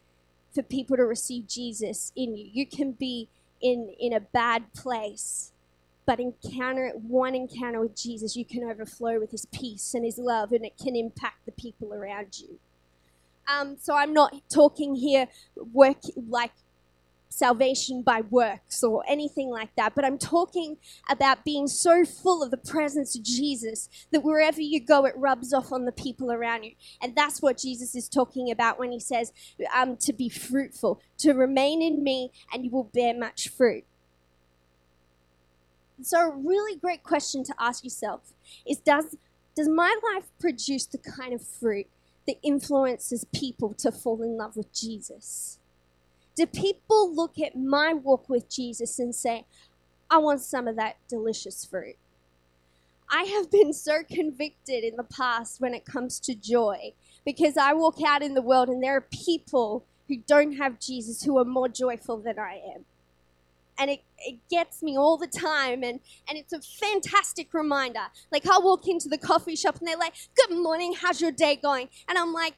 for 0.54 0.64
people 0.64 0.98
to 0.98 1.04
receive 1.06 1.48
Jesus 1.48 2.12
in 2.16 2.36
you. 2.36 2.50
You 2.52 2.66
can 2.66 2.94
be 2.94 3.30
in 3.62 3.94
in 4.00 4.14
a 4.14 4.20
bad 4.20 4.74
place, 4.74 5.52
but 6.06 6.20
encounter 6.20 6.92
one 6.96 7.36
encounter 7.36 7.80
with 7.80 7.96
Jesus, 7.96 8.36
you 8.36 8.46
can 8.46 8.64
overflow 8.64 9.20
with 9.20 9.32
His 9.32 9.46
peace 9.48 9.94
and 9.94 10.06
His 10.06 10.18
love, 10.18 10.52
and 10.52 10.66
it 10.66 10.78
can 10.78 10.96
impact 10.96 11.46
the 11.46 11.52
people 11.52 11.94
around 11.94 12.40
you. 12.40 12.60
Um, 13.48 13.78
so 13.80 13.96
I'm 13.96 14.14
not 14.14 14.34
talking 14.54 14.96
here 14.96 15.28
work 15.56 16.00
like 16.16 16.54
salvation 17.34 18.02
by 18.02 18.22
works 18.30 18.84
or 18.84 19.04
anything 19.08 19.50
like 19.50 19.76
that, 19.76 19.96
but 19.96 20.06
I'm 20.06 20.18
talking 20.18 20.78
about 21.10 21.44
being 21.44 21.68
so 21.68 22.06
full 22.06 22.44
of 22.44 22.52
the 22.52 22.58
presence 22.58 23.16
of 23.16 23.24
Jesus 23.24 23.90
that 24.12 24.24
wherever 24.24 24.62
you 24.62 24.80
go, 24.80 25.06
it 25.06 25.16
rubs 25.18 25.54
off 25.54 25.72
on 25.72 25.86
the 25.86 25.92
people 25.92 26.32
around 26.32 26.64
you. 26.64 26.74
And 27.02 27.16
that's 27.16 27.42
what 27.42 27.58
Jesus 27.58 27.96
is 27.96 28.08
talking 28.08 28.52
about 28.52 28.80
when 28.80 28.92
he 28.92 29.00
says 29.00 29.34
um, 29.76 29.98
to 29.98 30.14
be 30.14 30.30
fruitful, 30.30 31.02
to 31.20 31.34
remain 31.34 31.82
in 31.82 32.04
me, 32.04 32.32
and 32.54 32.64
you 32.64 32.72
will 32.72 32.90
bear 32.94 33.18
much 33.18 33.50
fruit. 33.50 33.84
So, 36.02 36.30
a 36.30 36.36
really 36.36 36.78
great 36.78 37.04
question 37.04 37.44
to 37.46 37.56
ask 37.60 37.84
yourself 37.84 38.34
is 38.66 38.78
Does, 38.78 39.16
does 39.56 39.70
my 39.70 39.96
life 40.14 40.26
produce 40.40 40.86
the 40.86 40.98
kind 40.98 41.34
of 41.34 41.46
fruit 41.46 41.88
that 42.28 42.36
influences 42.44 43.26
people 43.34 43.74
to 43.76 43.92
fall 43.92 44.22
in 44.22 44.38
love 44.38 44.56
with 44.56 44.74
Jesus? 44.74 45.60
Do 46.36 46.46
people 46.46 47.14
look 47.14 47.40
at 47.40 47.56
my 47.56 47.94
walk 47.94 48.28
with 48.28 48.50
Jesus 48.50 49.00
and 49.00 49.14
say, 49.14 49.46
I 50.10 50.18
want 50.18 50.42
some 50.42 50.68
of 50.68 50.76
that 50.78 50.98
delicious 51.08 51.66
fruit? 51.66 51.96
I 53.10 53.24
have 53.24 53.52
been 53.52 53.74
so 53.88 54.04
convicted 54.04 54.84
in 54.84 54.96
the 54.96 55.04
past 55.04 55.62
when 55.62 55.74
it 55.74 55.86
comes 55.86 56.20
to 56.22 56.36
joy 56.36 56.94
because 57.26 57.58
I 57.58 57.74
walk 57.74 58.02
out 58.06 58.22
in 58.24 58.34
the 58.34 58.42
world 58.42 58.70
and 58.70 58.84
there 58.84 58.98
are 58.98 59.02
people 59.02 59.86
who 60.08 60.18
don't 60.28 60.54
have 60.54 60.80
Jesus 60.80 61.24
who 61.24 61.38
are 61.38 61.46
more 61.46 61.70
joyful 61.70 62.18
than 62.18 62.38
I 62.38 62.62
am. 62.76 62.86
And 63.78 63.90
it, 63.90 64.04
it 64.20 64.38
gets 64.52 64.84
me 64.84 64.96
all 64.96 65.18
the 65.18 65.26
time, 65.26 65.82
and, 65.82 66.00
and 66.28 66.38
it's 66.38 66.54
a 66.54 66.62
fantastic 66.62 67.56
reminder. 67.56 68.06
Like, 68.32 68.46
I'll 68.46 68.62
walk 68.62 68.88
into 68.88 69.10
the 69.10 69.18
coffee 69.18 69.56
shop 69.56 69.80
and 69.80 69.88
they're 69.88 69.98
like, 69.98 70.14
Good 70.36 70.56
morning, 70.56 70.94
how's 70.94 71.20
your 71.20 71.32
day 71.32 71.56
going? 71.56 71.90
And 72.08 72.18
I'm 72.18 72.34
like, 72.34 72.54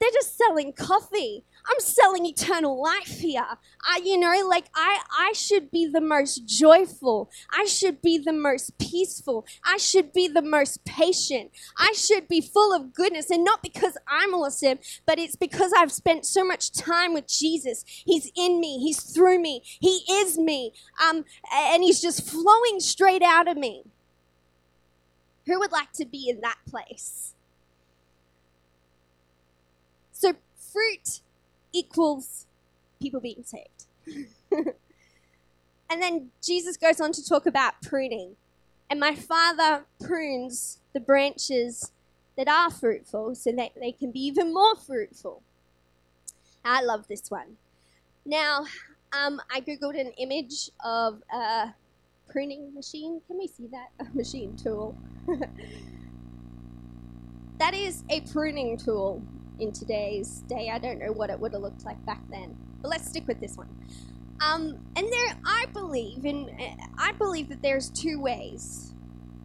They're 0.00 0.10
just 0.12 0.36
selling 0.36 0.72
coffee. 0.72 1.44
I'm 1.68 1.80
selling 1.80 2.24
eternal 2.24 2.80
life 2.80 3.18
here. 3.20 3.44
I, 3.82 4.00
you 4.02 4.18
know, 4.18 4.46
like 4.48 4.66
I, 4.74 5.00
I 5.18 5.32
should 5.34 5.70
be 5.70 5.86
the 5.86 6.00
most 6.00 6.46
joyful. 6.46 7.30
I 7.52 7.66
should 7.66 8.00
be 8.00 8.16
the 8.16 8.32
most 8.32 8.78
peaceful. 8.78 9.46
I 9.64 9.76
should 9.76 10.12
be 10.12 10.28
the 10.28 10.42
most 10.42 10.84
patient. 10.84 11.50
I 11.76 11.92
should 11.92 12.26
be 12.26 12.40
full 12.40 12.74
of 12.74 12.94
goodness. 12.94 13.30
And 13.30 13.44
not 13.44 13.62
because 13.62 13.98
I'm 14.08 14.32
awesome, 14.32 14.78
but 15.04 15.18
it's 15.18 15.36
because 15.36 15.72
I've 15.76 15.92
spent 15.92 16.24
so 16.24 16.42
much 16.42 16.72
time 16.72 17.12
with 17.12 17.28
Jesus. 17.28 17.84
He's 17.86 18.30
in 18.34 18.60
me, 18.60 18.78
He's 18.78 19.00
through 19.00 19.38
me, 19.38 19.62
He 19.64 20.04
is 20.10 20.38
me. 20.38 20.72
Um, 21.04 21.26
and 21.52 21.82
He's 21.82 22.00
just 22.00 22.28
flowing 22.28 22.80
straight 22.80 23.22
out 23.22 23.46
of 23.46 23.58
me. 23.58 23.84
Who 25.46 25.58
would 25.58 25.72
like 25.72 25.92
to 25.92 26.06
be 26.06 26.28
in 26.28 26.40
that 26.40 26.58
place? 26.66 27.34
So, 30.12 30.34
fruit 30.56 31.20
equals 31.72 32.46
people 33.00 33.20
being 33.20 33.44
saved. 33.44 33.86
and 35.90 36.02
then 36.02 36.30
Jesus 36.42 36.76
goes 36.76 37.00
on 37.00 37.12
to 37.12 37.24
talk 37.24 37.46
about 37.46 37.80
pruning. 37.82 38.36
And 38.90 38.98
my 38.98 39.14
father 39.14 39.84
prunes 40.00 40.78
the 40.94 41.00
branches 41.00 41.92
that 42.36 42.48
are 42.48 42.70
fruitful 42.70 43.34
so 43.34 43.52
that 43.52 43.72
they 43.78 43.92
can 43.92 44.10
be 44.10 44.20
even 44.20 44.54
more 44.54 44.76
fruitful. 44.76 45.42
I 46.64 46.82
love 46.82 47.06
this 47.08 47.30
one. 47.30 47.56
Now, 48.24 48.64
um, 49.12 49.40
I 49.50 49.60
googled 49.60 49.98
an 49.98 50.12
image 50.18 50.70
of 50.84 51.22
a 51.32 51.74
pruning 52.30 52.74
machine. 52.74 53.20
Can 53.26 53.38
we 53.38 53.46
see 53.46 53.66
that? 53.68 53.88
A 54.00 54.16
machine 54.16 54.56
tool. 54.56 54.96
that 57.58 57.74
is 57.74 58.04
a 58.10 58.20
pruning 58.20 58.76
tool 58.76 59.22
in 59.60 59.72
today's 59.72 60.42
day. 60.48 60.70
I 60.72 60.78
don't 60.78 60.98
know 60.98 61.12
what 61.12 61.30
it 61.30 61.38
would 61.38 61.52
have 61.52 61.62
looked 61.62 61.84
like 61.84 62.04
back 62.06 62.20
then, 62.30 62.56
but 62.82 62.88
let's 62.88 63.08
stick 63.08 63.26
with 63.26 63.40
this 63.40 63.56
one. 63.56 63.68
Um, 64.40 64.78
and 64.96 65.06
there, 65.10 65.36
I 65.44 65.66
believe 65.72 66.24
in, 66.24 66.50
I 66.96 67.12
believe 67.12 67.48
that 67.48 67.62
there's 67.62 67.90
two 67.90 68.20
ways, 68.20 68.94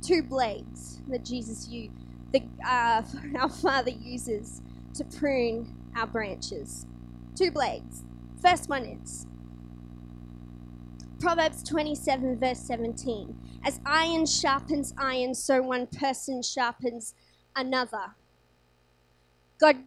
two 0.01 0.22
blades 0.24 1.01
that 1.10 1.25
Jesus 1.25 1.67
the 2.32 2.43
uh, 2.67 3.01
our 3.39 3.50
Father 3.50 3.91
uses 3.91 4.62
to 4.96 5.03
prune 5.03 5.74
our 5.96 6.08
branches. 6.08 6.86
Two 7.36 7.51
blades. 7.51 8.03
First 8.41 8.70
one 8.70 8.84
is 8.84 9.25
Proverbs 11.20 11.63
27, 11.63 12.38
verse 12.38 12.60
17. 12.60 13.36
As 13.65 13.79
iron 13.86 14.25
sharpens 14.25 14.93
iron, 14.98 15.34
so 15.34 15.62
one 15.62 15.88
person 15.88 16.43
sharpens 16.43 17.15
another. 17.55 18.15
God 19.60 19.77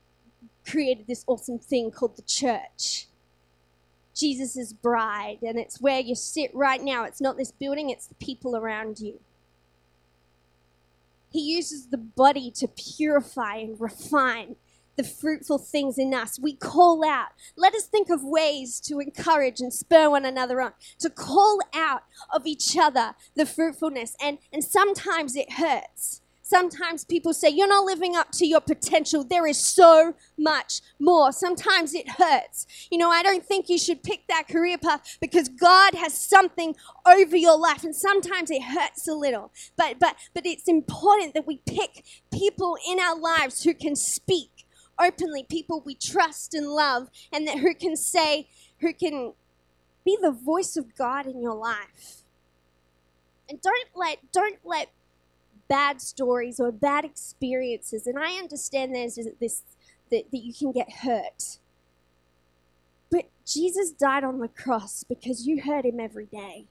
created 0.66 1.06
this 1.06 1.24
awesome 1.26 1.58
thing 1.58 1.90
called 1.90 2.16
the 2.16 2.22
church. 2.22 3.06
Jesus' 4.14 4.72
bride, 4.72 5.38
and 5.42 5.58
it's 5.58 5.80
where 5.80 6.00
you 6.00 6.14
sit 6.14 6.50
right 6.54 6.82
now. 6.82 7.04
It's 7.04 7.20
not 7.20 7.36
this 7.36 7.52
building, 7.52 7.90
it's 7.90 8.06
the 8.06 8.14
people 8.14 8.56
around 8.56 8.98
you. 8.98 9.20
He 11.30 11.40
uses 11.40 11.88
the 11.88 11.98
body 11.98 12.50
to 12.52 12.68
purify 12.68 13.56
and 13.56 13.78
refine 13.78 14.56
the 14.96 15.04
fruitful 15.04 15.58
things 15.58 15.98
in 15.98 16.14
us. 16.14 16.38
We 16.38 16.54
call 16.54 17.06
out. 17.06 17.28
Let 17.56 17.74
us 17.74 17.86
think 17.86 18.08
of 18.08 18.24
ways 18.24 18.80
to 18.80 18.98
encourage 19.00 19.60
and 19.60 19.72
spur 19.72 20.08
one 20.08 20.24
another 20.24 20.60
on, 20.62 20.72
to 21.00 21.10
call 21.10 21.60
out 21.74 22.04
of 22.32 22.46
each 22.46 22.76
other 22.78 23.14
the 23.34 23.44
fruitfulness. 23.44 24.16
And, 24.20 24.38
and 24.52 24.64
sometimes 24.64 25.36
it 25.36 25.54
hurts. 25.54 26.22
Sometimes 26.48 27.04
people 27.04 27.34
say, 27.34 27.48
You're 27.48 27.66
not 27.66 27.84
living 27.84 28.14
up 28.14 28.30
to 28.34 28.46
your 28.46 28.60
potential. 28.60 29.24
There 29.24 29.48
is 29.48 29.58
so 29.58 30.14
much 30.38 30.80
more. 31.00 31.32
Sometimes 31.32 31.92
it 31.92 32.08
hurts. 32.08 32.68
You 32.88 32.98
know, 32.98 33.10
I 33.10 33.24
don't 33.24 33.44
think 33.44 33.68
you 33.68 33.76
should 33.78 34.04
pick 34.04 34.28
that 34.28 34.46
career 34.46 34.78
path 34.78 35.18
because 35.20 35.48
God 35.48 35.96
has 35.96 36.16
something 36.16 36.76
over 37.04 37.36
your 37.36 37.58
life. 37.58 37.82
And 37.82 37.96
sometimes 37.96 38.52
it 38.52 38.62
hurts 38.62 39.08
a 39.08 39.14
little. 39.14 39.50
But 39.76 39.98
but 39.98 40.14
but 40.34 40.46
it's 40.46 40.68
important 40.68 41.34
that 41.34 41.48
we 41.48 41.62
pick 41.66 42.04
people 42.32 42.78
in 42.88 43.00
our 43.00 43.18
lives 43.18 43.64
who 43.64 43.74
can 43.74 43.96
speak 43.96 44.68
openly, 45.00 45.42
people 45.42 45.82
we 45.84 45.96
trust 45.96 46.54
and 46.54 46.68
love, 46.68 47.08
and 47.32 47.44
that 47.48 47.58
who 47.58 47.74
can 47.74 47.96
say, 47.96 48.48
who 48.78 48.92
can 48.92 49.32
be 50.04 50.16
the 50.22 50.30
voice 50.30 50.76
of 50.76 50.94
God 50.94 51.26
in 51.26 51.42
your 51.42 51.56
life. 51.56 52.22
And 53.48 53.60
don't 53.60 53.88
let 53.96 54.18
don't 54.30 54.60
let 54.64 54.90
bad 55.68 56.00
stories 56.00 56.60
or 56.60 56.72
bad 56.72 57.04
experiences, 57.04 58.06
and 58.06 58.18
I 58.18 58.32
understand 58.34 58.94
there's 58.94 59.18
this 59.40 59.62
that, 60.10 60.30
that 60.30 60.38
you 60.38 60.52
can 60.54 60.72
get 60.72 60.92
hurt. 61.02 61.58
But 63.10 63.28
Jesus 63.46 63.90
died 63.90 64.24
on 64.24 64.38
the 64.38 64.48
cross 64.48 65.04
because 65.04 65.46
you 65.46 65.62
hurt 65.62 65.84
him 65.84 66.00
every 66.00 66.26
day. 66.26 66.66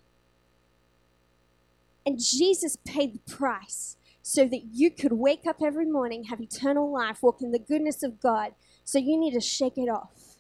And 2.06 2.20
Jesus 2.20 2.78
paid 2.86 3.14
the 3.14 3.32
price 3.32 3.98
so 4.22 4.46
that 4.48 4.64
you 4.74 4.92
could 4.92 5.14
wake 5.14 5.46
up 5.48 5.62
every 5.62 5.86
morning, 5.86 6.26
have 6.26 6.42
eternal 6.42 6.92
life, 6.92 7.22
walk 7.22 7.42
in 7.42 7.52
the 7.52 7.60
goodness 7.60 8.04
of 8.04 8.20
God. 8.20 8.54
So 8.84 9.00
you 9.00 9.18
need 9.18 9.34
to 9.34 9.42
shake 9.42 9.78
it 9.78 9.90
off. 9.90 10.38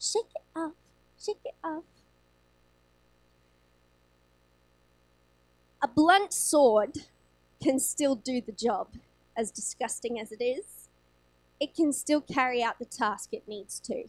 Shake 0.00 0.30
it 0.34 0.58
off. 0.58 0.72
Shake 1.24 1.40
it 1.44 1.54
off. 1.62 1.84
A 5.82 5.88
blunt 5.88 6.32
sword 6.32 6.92
can 7.64 7.80
still 7.80 8.14
do 8.14 8.42
the 8.42 8.52
job, 8.52 8.88
as 9.36 9.50
disgusting 9.50 10.20
as 10.20 10.30
it 10.30 10.44
is. 10.44 10.90
It 11.58 11.74
can 11.74 11.94
still 11.94 12.20
carry 12.20 12.62
out 12.62 12.78
the 12.78 12.84
task 12.84 13.30
it 13.32 13.48
needs 13.48 13.80
to. 13.80 14.04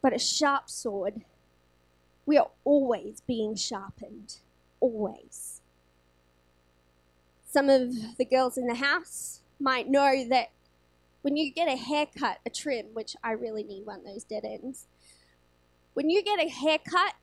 But 0.00 0.14
a 0.14 0.18
sharp 0.18 0.70
sword, 0.70 1.20
we 2.24 2.38
are 2.38 2.50
always 2.64 3.20
being 3.26 3.54
sharpened. 3.54 4.38
Always. 4.80 5.60
Some 7.46 7.68
of 7.68 8.16
the 8.16 8.24
girls 8.24 8.56
in 8.56 8.66
the 8.66 8.76
house 8.76 9.40
might 9.60 9.90
know 9.90 10.26
that 10.30 10.48
when 11.20 11.36
you 11.36 11.52
get 11.52 11.68
a 11.68 11.76
haircut, 11.76 12.38
a 12.46 12.50
trim, 12.50 12.86
which 12.94 13.16
I 13.22 13.32
really 13.32 13.64
need 13.64 13.84
one 13.84 13.98
of 13.98 14.04
those 14.06 14.24
dead 14.24 14.44
ends, 14.46 14.86
when 15.92 16.08
you 16.08 16.22
get 16.22 16.42
a 16.42 16.48
haircut, 16.48 17.14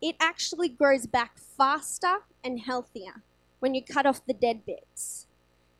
it 0.00 0.16
actually 0.18 0.70
grows 0.70 1.06
back 1.06 1.38
faster 1.38 2.20
and 2.42 2.60
healthier 2.60 3.22
when 3.60 3.74
you 3.74 3.82
cut 3.82 4.06
off 4.06 4.26
the 4.26 4.34
dead 4.34 4.66
bits. 4.66 5.26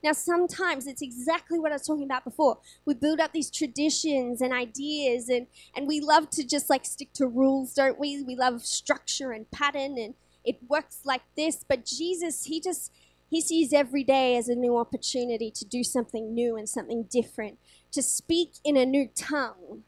Now, 0.02 0.12
sometimes 0.12 0.87
it's 0.87 1.02
exactly 1.02 1.58
what 1.58 1.72
I 1.72 1.75
was 1.75 1.87
talking 1.87 2.04
about 2.04 2.25
before. 2.25 2.58
We 2.87 2.94
build 2.94 3.20
up 3.20 3.32
these 3.32 3.50
traditions 3.50 4.40
and 4.40 4.52
ideas, 4.52 5.28
and, 5.28 5.46
and 5.76 5.87
we 5.87 6.00
love 6.00 6.30
to 6.30 6.44
just 6.46 6.70
like 6.70 6.87
stick 6.87 7.12
to 7.14 7.26
rules, 7.26 7.75
don't 7.75 7.99
we? 7.99 8.22
We 8.22 8.34
love 8.34 8.64
structure 8.64 9.32
and 9.32 9.50
pattern, 9.50 9.99
and 9.99 10.14
it 10.44 10.58
works 10.68 11.00
like 11.04 11.22
this. 11.37 11.64
But 11.68 11.84
Jesus, 11.84 12.44
He 12.44 12.60
just, 12.60 12.92
He 13.28 13.42
sees 13.42 13.75
every 13.75 14.04
day 14.04 14.37
as 14.37 14.49
a 14.49 14.54
new 14.54 14.78
opportunity 14.78 15.50
to 15.50 15.64
do 15.66 15.84
something 15.84 16.32
new 16.32 16.56
and 16.56 16.68
something 16.68 17.02
different, 17.02 17.58
to 17.92 18.02
speak 18.02 18.52
in 18.64 18.78
a 18.78 18.87
new 18.87 19.10
tongue, 19.14 19.82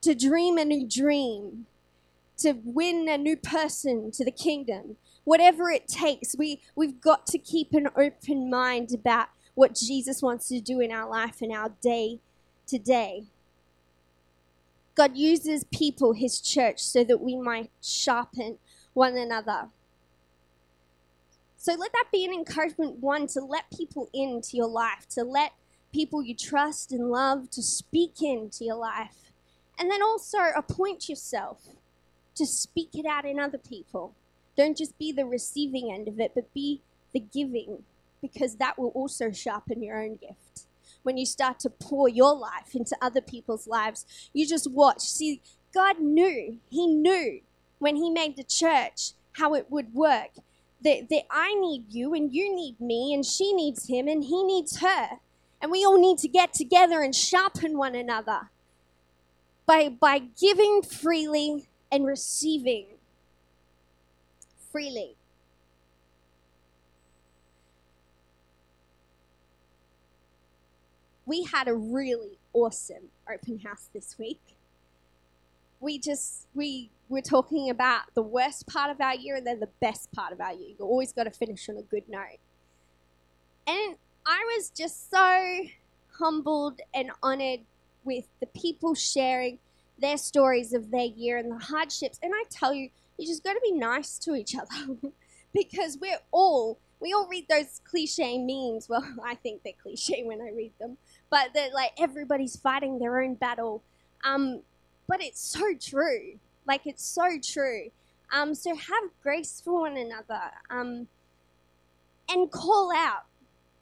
to 0.00 0.16
dream 0.16 0.58
a 0.58 0.64
new 0.64 0.88
dream, 0.88 1.66
to 2.38 2.58
win 2.64 3.08
a 3.08 3.16
new 3.16 3.36
person 3.36 4.10
to 4.10 4.24
the 4.24 4.32
kingdom 4.32 4.96
whatever 5.26 5.68
it 5.68 5.88
takes, 5.88 6.36
we, 6.38 6.62
we've 6.76 7.00
got 7.00 7.26
to 7.26 7.36
keep 7.36 7.74
an 7.74 7.88
open 7.96 8.48
mind 8.48 8.94
about 8.94 9.28
what 9.54 9.74
Jesus 9.74 10.22
wants 10.22 10.48
to 10.48 10.60
do 10.60 10.80
in 10.80 10.92
our 10.92 11.08
life 11.10 11.42
and 11.42 11.52
our 11.52 11.72
day 11.82 12.20
to 12.68 12.78
day. 12.78 13.24
God 14.94 15.16
uses 15.16 15.64
people, 15.64 16.12
His 16.12 16.40
church, 16.40 16.80
so 16.80 17.02
that 17.04 17.20
we 17.20 17.36
might 17.36 17.70
sharpen 17.82 18.58
one 18.94 19.16
another. 19.16 19.68
So 21.56 21.74
let 21.74 21.92
that 21.92 22.06
be 22.12 22.24
an 22.24 22.32
encouragement, 22.32 23.00
one, 23.00 23.26
to 23.28 23.40
let 23.40 23.64
people 23.76 24.08
into 24.14 24.56
your 24.56 24.68
life, 24.68 25.08
to 25.10 25.24
let 25.24 25.52
people 25.92 26.22
you 26.22 26.36
trust 26.36 26.92
and 26.92 27.10
love 27.10 27.50
to 27.50 27.62
speak 27.62 28.22
into 28.22 28.64
your 28.64 28.76
life. 28.76 29.32
And 29.76 29.90
then 29.90 30.02
also 30.02 30.38
appoint 30.54 31.08
yourself 31.08 31.62
to 32.36 32.46
speak 32.46 32.90
it 32.94 33.06
out 33.06 33.24
in 33.24 33.40
other 33.40 33.58
people. 33.58 34.14
Don't 34.56 34.76
just 34.76 34.98
be 34.98 35.12
the 35.12 35.26
receiving 35.26 35.92
end 35.92 36.08
of 36.08 36.18
it, 36.18 36.32
but 36.34 36.52
be 36.54 36.80
the 37.12 37.20
giving, 37.20 37.82
because 38.22 38.56
that 38.56 38.78
will 38.78 38.88
also 38.88 39.30
sharpen 39.30 39.82
your 39.82 40.02
own 40.02 40.16
gift. 40.16 40.66
When 41.02 41.16
you 41.16 41.26
start 41.26 41.60
to 41.60 41.70
pour 41.70 42.08
your 42.08 42.34
life 42.34 42.74
into 42.74 42.96
other 43.00 43.20
people's 43.20 43.66
lives, 43.66 44.06
you 44.32 44.46
just 44.46 44.70
watch. 44.70 45.00
See, 45.00 45.40
God 45.72 46.00
knew, 46.00 46.58
He 46.68 46.86
knew 46.86 47.40
when 47.78 47.96
He 47.96 48.10
made 48.10 48.36
the 48.36 48.44
church 48.44 49.12
how 49.36 49.54
it 49.54 49.70
would 49.70 49.94
work. 49.94 50.30
That, 50.82 51.08
that 51.08 51.24
I 51.30 51.54
need 51.54 51.86
you 51.88 52.14
and 52.14 52.32
you 52.32 52.54
need 52.54 52.80
me 52.80 53.12
and 53.14 53.24
she 53.24 53.52
needs 53.52 53.88
him 53.88 54.08
and 54.08 54.22
he 54.22 54.44
needs 54.44 54.80
her. 54.80 55.08
And 55.60 55.72
we 55.72 55.84
all 55.84 55.98
need 55.98 56.18
to 56.18 56.28
get 56.28 56.52
together 56.52 57.00
and 57.00 57.14
sharpen 57.14 57.78
one 57.78 57.94
another 57.94 58.50
by, 59.64 59.88
by 59.88 60.18
giving 60.18 60.82
freely 60.82 61.66
and 61.90 62.06
receiving 62.06 62.86
freely. 64.70 65.16
We 71.24 71.44
had 71.44 71.66
a 71.66 71.74
really 71.74 72.38
awesome 72.52 73.10
open 73.32 73.58
house 73.58 73.88
this 73.92 74.16
week. 74.18 74.40
We 75.80 75.98
just, 75.98 76.46
we 76.54 76.90
were 77.08 77.20
talking 77.20 77.68
about 77.68 78.02
the 78.14 78.22
worst 78.22 78.66
part 78.66 78.90
of 78.90 79.00
our 79.00 79.14
year 79.14 79.36
and 79.36 79.46
then 79.46 79.60
the 79.60 79.68
best 79.80 80.12
part 80.12 80.32
of 80.32 80.40
our 80.40 80.52
year. 80.52 80.70
You 80.78 80.84
always 80.84 81.12
got 81.12 81.24
to 81.24 81.30
finish 81.30 81.68
on 81.68 81.76
a 81.76 81.82
good 81.82 82.08
note. 82.08 82.38
And 83.66 83.96
I 84.24 84.44
was 84.56 84.70
just 84.70 85.10
so 85.10 85.64
humbled 86.18 86.80
and 86.94 87.10
honored 87.22 87.60
with 88.04 88.26
the 88.40 88.46
people 88.46 88.94
sharing 88.94 89.58
their 89.98 90.16
stories 90.16 90.72
of 90.72 90.90
their 90.90 91.06
year 91.06 91.38
and 91.38 91.50
the 91.50 91.64
hardships. 91.64 92.18
And 92.22 92.32
I 92.34 92.44
tell 92.50 92.72
you, 92.72 92.90
you 93.18 93.26
just 93.26 93.44
got 93.44 93.54
to 93.54 93.60
be 93.62 93.72
nice 93.72 94.18
to 94.18 94.34
each 94.34 94.54
other 94.54 94.96
because 95.54 95.98
we're 96.00 96.18
all 96.30 96.78
we 96.98 97.12
all 97.12 97.28
read 97.28 97.46
those 97.48 97.80
cliche 97.84 98.38
memes. 98.38 98.88
Well, 98.88 99.04
I 99.24 99.34
think 99.34 99.62
they're 99.62 99.74
cliche 99.80 100.22
when 100.24 100.40
I 100.40 100.50
read 100.50 100.72
them, 100.78 100.96
but 101.30 101.52
that 101.54 101.74
like 101.74 101.92
everybody's 101.98 102.56
fighting 102.56 102.98
their 102.98 103.20
own 103.20 103.34
battle. 103.34 103.82
Um, 104.24 104.62
but 105.08 105.22
it's 105.22 105.40
so 105.40 105.74
true. 105.80 106.38
Like 106.66 106.86
it's 106.86 107.04
so 107.04 107.38
true. 107.42 107.90
Um, 108.32 108.54
so 108.54 108.74
have 108.74 109.04
grace 109.22 109.60
for 109.64 109.82
one 109.82 109.96
another. 109.96 110.40
Um, 110.70 111.08
and 112.28 112.50
call 112.50 112.92
out 112.94 113.26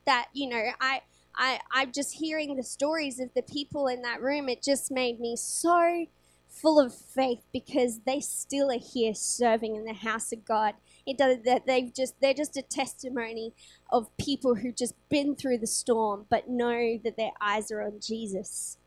that 0.05 0.27
you 0.35 0.49
know 0.49 0.63
I 0.81 1.01
I, 1.37 1.61
I'm 1.73 1.93
just 1.93 2.15
hearing 2.15 2.57
the 2.57 2.63
stories 2.63 3.19
of 3.19 3.31
the 3.35 3.43
people 3.43 3.89
in 3.89 4.03
that 4.03 4.23
room. 4.23 4.49
It 4.49 4.63
just 4.63 4.91
made 4.91 5.19
me 5.19 5.37
so 5.37 6.07
full 6.55 6.81
of 6.81 6.95
faith 6.95 7.43
because 7.53 8.01
they 8.01 8.21
still 8.21 8.71
are 8.71 8.79
here 8.79 9.15
serving 9.15 9.77
in 9.77 9.85
the 9.85 9.95
house 9.95 10.33
of 10.33 10.45
God. 10.45 10.75
It 11.07 11.19
does 11.19 11.39
that 11.45 11.67
they've 11.67 11.93
just 11.93 12.15
they're 12.21 12.35
just 12.35 12.57
a 12.57 12.63
testimony 12.63 13.53
of 13.91 14.15
people 14.17 14.55
who've 14.55 14.77
just 14.77 14.95
been 15.09 15.35
through 15.35 15.59
the 15.59 15.67
storm 15.67 16.27
but 16.31 16.49
know 16.49 16.99
that 17.05 17.17
their 17.17 17.33
eyes 17.41 17.71
are 17.71 17.83
on 17.83 18.01
Jesus. 18.01 18.79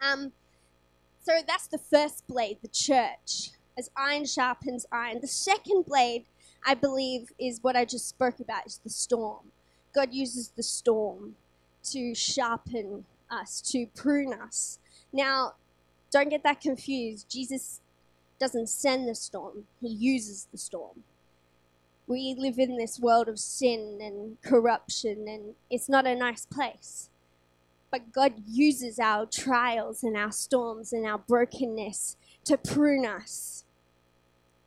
Um, 0.00 0.32
so 1.22 1.40
that's 1.46 1.66
the 1.66 1.78
first 1.78 2.26
blade, 2.26 2.58
the 2.62 2.68
church, 2.68 3.50
as 3.78 3.90
iron 3.96 4.26
sharpens 4.26 4.86
iron. 4.92 5.20
The 5.20 5.26
second 5.26 5.86
blade, 5.86 6.24
I 6.64 6.74
believe, 6.74 7.32
is 7.38 7.58
what 7.62 7.76
I 7.76 7.84
just 7.84 8.08
spoke 8.08 8.38
about, 8.38 8.66
is 8.66 8.80
the 8.84 8.90
storm. 8.90 9.52
God 9.94 10.12
uses 10.12 10.50
the 10.50 10.62
storm 10.62 11.36
to 11.90 12.14
sharpen 12.14 13.06
us, 13.30 13.60
to 13.72 13.86
prune 13.94 14.34
us. 14.34 14.78
Now, 15.12 15.54
don't 16.16 16.30
get 16.30 16.42
that 16.44 16.60
confused. 16.60 17.30
Jesus 17.30 17.80
doesn't 18.40 18.68
send 18.68 19.08
the 19.08 19.14
storm, 19.14 19.64
He 19.80 19.88
uses 19.88 20.48
the 20.50 20.58
storm. 20.58 21.04
We 22.06 22.34
live 22.38 22.58
in 22.58 22.78
this 22.78 23.00
world 23.00 23.28
of 23.28 23.38
sin 23.38 23.98
and 24.00 24.40
corruption, 24.42 25.26
and 25.28 25.54
it's 25.70 25.88
not 25.88 26.06
a 26.06 26.14
nice 26.14 26.46
place. 26.46 27.10
But 27.90 28.12
God 28.12 28.34
uses 28.46 28.98
our 28.98 29.26
trials 29.26 30.02
and 30.02 30.16
our 30.16 30.32
storms 30.32 30.92
and 30.92 31.04
our 31.04 31.18
brokenness 31.18 32.16
to 32.44 32.56
prune 32.56 33.04
us 33.04 33.64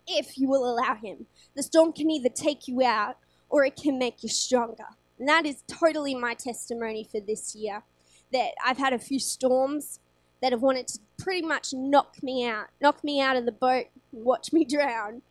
if 0.05 0.37
you 0.37 0.47
will 0.49 0.69
allow 0.69 0.95
Him. 0.95 1.25
The 1.55 1.63
storm 1.63 1.93
can 1.93 2.11
either 2.11 2.29
take 2.29 2.67
you 2.67 2.83
out 2.83 3.17
or 3.49 3.63
it 3.65 3.75
can 3.75 3.97
make 3.97 4.21
you 4.21 4.29
stronger. 4.29 4.87
And 5.17 5.27
that 5.27 5.45
is 5.45 5.63
totally 5.67 6.15
my 6.15 6.33
testimony 6.33 7.07
for 7.09 7.19
this 7.19 7.55
year. 7.55 7.83
That 8.31 8.51
I've 8.63 8.77
had 8.77 8.93
a 8.93 8.99
few 8.99 9.19
storms 9.19 9.99
that 10.41 10.51
have 10.51 10.61
wanted 10.61 10.87
to 10.87 10.99
pretty 11.19 11.45
much 11.45 11.73
knock 11.73 12.23
me 12.23 12.45
out, 12.47 12.67
knock 12.81 13.03
me 13.03 13.21
out 13.21 13.35
of 13.35 13.45
the 13.45 13.51
boat, 13.51 13.85
watch 14.11 14.51
me 14.51 14.65
drown. 14.69 15.21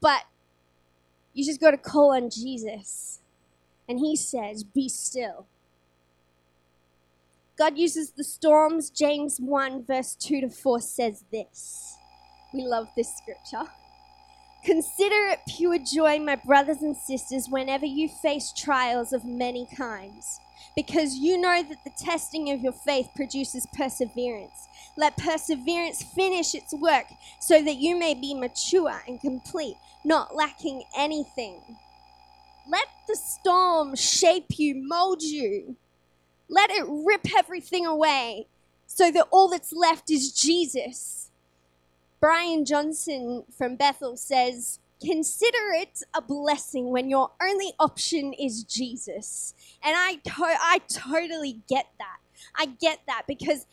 But 0.00 0.22
you 1.34 1.44
just 1.44 1.60
got 1.60 1.72
to 1.72 1.76
call 1.76 2.14
on 2.14 2.30
Jesus. 2.30 3.20
And 3.88 3.98
he 3.98 4.16
says, 4.16 4.64
Be 4.64 4.88
still. 4.88 5.46
God 7.58 7.76
uses 7.76 8.12
the 8.12 8.24
storms. 8.24 8.90
James 8.90 9.38
1, 9.38 9.84
verse 9.84 10.14
2 10.14 10.40
to 10.42 10.48
4 10.48 10.80
says 10.80 11.24
this. 11.30 11.96
We 12.54 12.62
love 12.62 12.88
this 12.96 13.12
scripture. 13.16 13.70
Consider 14.64 15.26
it 15.28 15.40
pure 15.56 15.78
joy, 15.78 16.18
my 16.20 16.36
brothers 16.36 16.82
and 16.82 16.96
sisters, 16.96 17.48
whenever 17.50 17.84
you 17.84 18.08
face 18.08 18.52
trials 18.56 19.12
of 19.12 19.24
many 19.24 19.66
kinds, 19.76 20.38
because 20.76 21.16
you 21.16 21.38
know 21.38 21.62
that 21.62 21.84
the 21.84 21.92
testing 21.98 22.50
of 22.50 22.60
your 22.60 22.72
faith 22.72 23.08
produces 23.14 23.66
perseverance. 23.76 24.68
Let 24.96 25.16
perseverance 25.16 26.02
finish 26.02 26.54
its 26.54 26.72
work 26.72 27.06
so 27.40 27.62
that 27.62 27.76
you 27.76 27.98
may 27.98 28.14
be 28.14 28.34
mature 28.34 29.02
and 29.06 29.20
complete, 29.20 29.76
not 30.04 30.34
lacking 30.34 30.84
anything. 30.96 31.60
Let 32.68 32.86
the 33.08 33.16
storm 33.16 33.96
shape 33.96 34.58
you, 34.58 34.74
mold 34.76 35.22
you. 35.22 35.76
Let 36.48 36.70
it 36.70 36.84
rip 36.86 37.26
everything 37.36 37.86
away 37.86 38.46
so 38.86 39.10
that 39.10 39.28
all 39.30 39.48
that's 39.48 39.72
left 39.72 40.10
is 40.10 40.32
Jesus 40.32 41.22
Brian 42.22 42.64
Johnson 42.64 43.42
from 43.58 43.74
Bethel 43.74 44.16
says, 44.16 44.78
Consider 45.04 45.72
it 45.74 46.02
a 46.14 46.22
blessing 46.22 46.90
when 46.90 47.10
your 47.10 47.32
only 47.42 47.72
option 47.80 48.32
is 48.32 48.64
Jesus. 48.64 49.54
And 49.82 49.94
I, 49.96 50.14
to- 50.24 50.32
I 50.60 50.80
totally 50.88 51.62
get 51.68 51.86
that. 51.98 52.18
I 52.56 52.66
get 52.66 53.00
that 53.06 53.24
because 53.26 53.66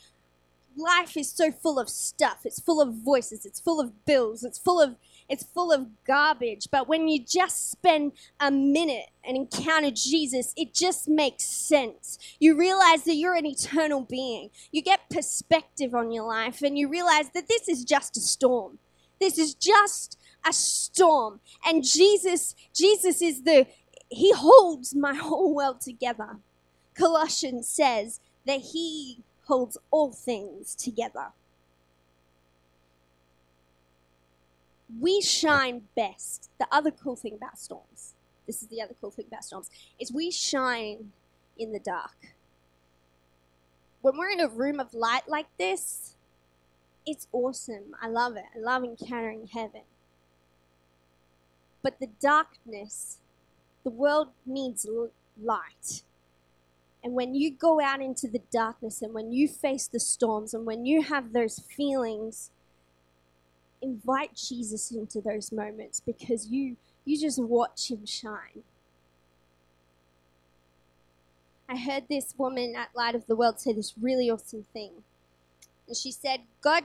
life 0.77 1.17
is 1.17 1.31
so 1.31 1.51
full 1.51 1.79
of 1.79 1.89
stuff. 1.89 2.41
It's 2.45 2.59
full 2.59 2.81
of 2.81 2.93
voices, 2.95 3.45
it's 3.45 3.59
full 3.59 3.79
of 3.79 4.05
bills, 4.05 4.43
it's 4.43 4.57
full 4.57 4.81
of 4.81 4.95
it's 5.27 5.43
full 5.43 5.71
of 5.71 5.87
garbage. 6.05 6.69
But 6.71 6.87
when 6.87 7.07
you 7.07 7.23
just 7.23 7.69
spend 7.69 8.13
a 8.39 8.49
minute 8.49 9.05
and 9.23 9.37
encounter 9.37 9.91
Jesus, 9.91 10.53
it 10.57 10.73
just 10.73 11.07
makes 11.07 11.45
sense. 11.45 12.17
You 12.39 12.57
realize 12.57 13.03
that 13.03 13.13
you're 13.13 13.35
an 13.35 13.45
eternal 13.45 14.01
being. 14.01 14.49
You 14.71 14.81
get 14.81 15.09
perspective 15.11 15.93
on 15.93 16.11
your 16.11 16.25
life 16.25 16.63
and 16.63 16.79
you 16.79 16.89
realize 16.89 17.29
that 17.35 17.47
this 17.47 17.67
is 17.67 17.83
just 17.83 18.17
a 18.17 18.21
storm. 18.21 18.79
This 19.21 19.37
is 19.37 19.53
just 19.53 20.17
a 20.47 20.53
storm. 20.53 21.39
And 21.65 21.83
Jesus, 21.83 22.55
Jesus 22.73 23.21
is 23.21 23.43
the, 23.43 23.67
he 24.09 24.33
holds 24.33 24.95
my 24.95 25.13
whole 25.13 25.53
world 25.53 25.81
together. 25.81 26.37
Colossians 26.95 27.67
says 27.67 28.19
that 28.45 28.59
he 28.59 29.19
holds 29.45 29.77
all 29.91 30.11
things 30.11 30.75
together. 30.75 31.27
we 34.97 35.21
shine 35.21 35.83
best. 35.95 36.49
The 36.57 36.67
other 36.71 36.91
cool 36.91 37.15
thing 37.15 37.35
about 37.35 37.59
storms, 37.59 38.13
this 38.47 38.61
is 38.61 38.67
the 38.69 38.81
other 38.81 38.95
cool 38.99 39.11
thing 39.11 39.25
about 39.27 39.43
storms, 39.43 39.69
is 39.99 40.11
we 40.11 40.31
shine 40.31 41.11
in 41.57 41.71
the 41.71 41.79
dark. 41.79 42.35
When 44.01 44.17
we're 44.17 44.31
in 44.31 44.39
a 44.39 44.47
room 44.47 44.79
of 44.79 44.93
light 44.93 45.27
like 45.27 45.47
this, 45.57 46.15
it's 47.05 47.27
awesome. 47.31 47.95
I 48.01 48.07
love 48.07 48.37
it. 48.37 48.45
I 48.55 48.59
love 48.59 48.83
encountering 48.83 49.49
heaven. 49.53 49.81
But 51.81 51.99
the 51.99 52.09
darkness, 52.21 53.17
the 53.83 53.89
world 53.89 54.29
needs 54.45 54.85
light. 55.41 56.03
And 57.03 57.13
when 57.13 57.33
you 57.33 57.51
go 57.51 57.79
out 57.79 58.01
into 58.01 58.27
the 58.27 58.41
darkness 58.51 59.01
and 59.01 59.13
when 59.13 59.31
you 59.31 59.47
face 59.47 59.87
the 59.87 59.99
storms 59.99 60.53
and 60.53 60.65
when 60.65 60.85
you 60.85 61.01
have 61.01 61.31
those 61.31 61.59
feelings 61.59 62.51
invite 63.81 64.35
Jesus 64.35 64.91
into 64.91 65.21
those 65.21 65.51
moments 65.51 66.01
because 66.01 66.47
you 66.47 66.75
you 67.05 67.17
just 67.19 67.41
watch 67.41 67.89
him 67.89 68.05
shine. 68.05 68.63
I 71.67 71.77
heard 71.77 72.03
this 72.09 72.33
woman 72.37 72.75
at 72.75 72.89
Light 72.95 73.15
of 73.15 73.25
the 73.27 73.35
World 73.35 73.59
say 73.59 73.73
this 73.73 73.93
really 73.99 74.29
awesome 74.29 74.65
thing. 74.73 74.91
And 75.87 75.95
she 75.95 76.11
said, 76.11 76.41
God 76.61 76.83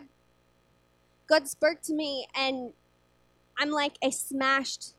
God 1.26 1.48
spoke 1.48 1.80
to 1.82 1.94
me, 1.94 2.28
and 2.34 2.72
I'm 3.58 3.70
like 3.70 3.96
a 4.02 4.10
smashed 4.10 4.94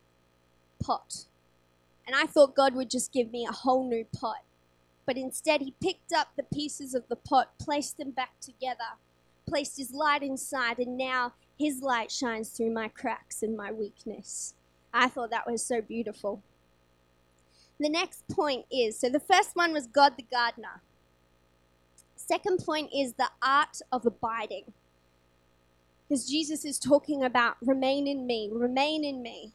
pot. 0.81 1.25
And 2.07 2.15
I 2.15 2.25
thought 2.25 2.55
God 2.55 2.75
would 2.75 2.89
just 2.89 3.11
give 3.11 3.31
me 3.31 3.45
a 3.45 3.51
whole 3.51 3.87
new 3.87 4.05
pot. 4.05 4.43
But 5.05 5.17
instead, 5.17 5.61
He 5.61 5.73
picked 5.81 6.13
up 6.13 6.29
the 6.35 6.43
pieces 6.43 6.93
of 6.93 7.07
the 7.07 7.15
pot, 7.15 7.51
placed 7.59 7.97
them 7.97 8.11
back 8.11 8.39
together, 8.39 8.97
placed 9.47 9.77
His 9.77 9.91
light 9.91 10.23
inside, 10.23 10.79
and 10.79 10.97
now 10.97 11.33
His 11.57 11.81
light 11.81 12.11
shines 12.11 12.49
through 12.49 12.71
my 12.71 12.87
cracks 12.87 13.43
and 13.43 13.57
my 13.57 13.71
weakness. 13.71 14.53
I 14.93 15.09
thought 15.09 15.31
that 15.31 15.49
was 15.49 15.63
so 15.63 15.81
beautiful. 15.81 16.41
The 17.79 17.89
next 17.89 18.23
point 18.29 18.65
is 18.71 18.97
so 18.97 19.09
the 19.09 19.19
first 19.19 19.51
one 19.53 19.73
was 19.73 19.87
God 19.87 20.13
the 20.15 20.25
gardener. 20.31 20.81
Second 22.15 22.63
point 22.65 22.89
is 22.95 23.13
the 23.13 23.29
art 23.43 23.81
of 23.91 24.05
abiding. 24.05 24.71
Because 26.07 26.29
Jesus 26.29 26.65
is 26.65 26.77
talking 26.77 27.23
about 27.23 27.55
remain 27.61 28.07
in 28.07 28.27
me, 28.27 28.49
remain 28.51 29.03
in 29.03 29.21
me. 29.21 29.53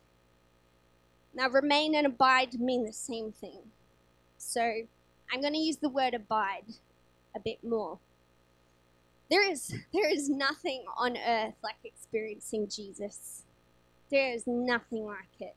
Now, 1.32 1.48
remain 1.48 1.94
and 1.94 2.06
abide 2.06 2.58
mean 2.58 2.84
the 2.84 2.92
same 2.92 3.32
thing. 3.32 3.60
So 4.36 4.60
I'm 5.32 5.40
going 5.40 5.52
to 5.52 5.58
use 5.58 5.76
the 5.76 5.88
word 5.88 6.14
abide 6.14 6.64
a 7.36 7.40
bit 7.40 7.62
more. 7.62 7.98
There 9.30 9.48
is, 9.48 9.72
there 9.92 10.10
is 10.10 10.28
nothing 10.28 10.84
on 10.98 11.16
earth 11.16 11.54
like 11.62 11.76
experiencing 11.84 12.68
Jesus. 12.68 13.42
There 14.10 14.32
is 14.32 14.44
nothing 14.46 15.06
like 15.06 15.38
it. 15.38 15.54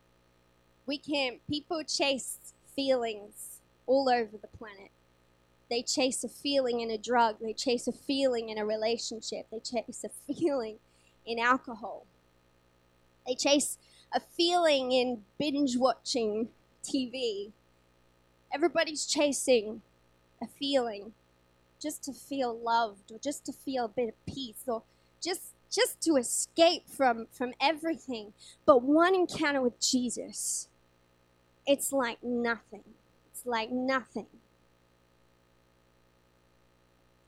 We 0.86 0.98
can't. 1.00 1.40
people 1.50 1.84
chase 1.84 2.38
feelings 2.76 3.62
all 3.88 4.10
over 4.10 4.38
the 4.40 4.58
planet. 4.58 4.92
They 5.74 5.82
chase 5.82 6.24
a 6.24 6.30
feeling 6.30 6.82
in 6.82 6.92
a 6.92 7.00
drug, 7.00 7.38
they 7.42 7.52
chase 7.52 7.88
a 7.88 7.92
feeling 7.92 8.50
in 8.50 8.60
a 8.60 8.66
relationship, 8.66 9.48
they 9.52 9.58
chase 9.58 10.06
a 10.06 10.10
feeling 10.36 10.78
in 11.26 11.40
alcohol. 11.40 12.06
They 13.26 13.34
chase 13.34 13.80
a 14.14 14.20
feeling 14.20 14.92
in 14.92 15.24
binge 15.40 15.76
watching 15.76 16.50
TV. 16.84 17.54
Everybody's 18.54 19.08
chasing 19.08 19.82
a 20.40 20.46
feeling 20.46 21.14
just 21.82 22.04
to 22.04 22.14
feel 22.14 22.56
loved 22.56 23.12
or 23.12 23.18
just 23.18 23.44
to 23.48 23.52
feel 23.52 23.86
a 23.86 23.90
bit 23.90 24.10
of 24.10 24.26
peace 24.32 24.62
or 24.68 24.84
just 25.24 25.56
just 25.72 26.00
to 26.02 26.18
escape 26.18 26.88
from 26.88 27.26
from 27.32 27.56
everything. 27.60 28.34
But 28.68 28.84
one 28.84 29.16
encounter 29.16 29.64
with 29.64 29.80
Jesus, 29.80 30.68
it's 31.66 31.92
like 31.92 32.24
nothing. 32.24 32.84
It's 33.32 33.44
like 33.48 33.72
nothing. 33.72 34.28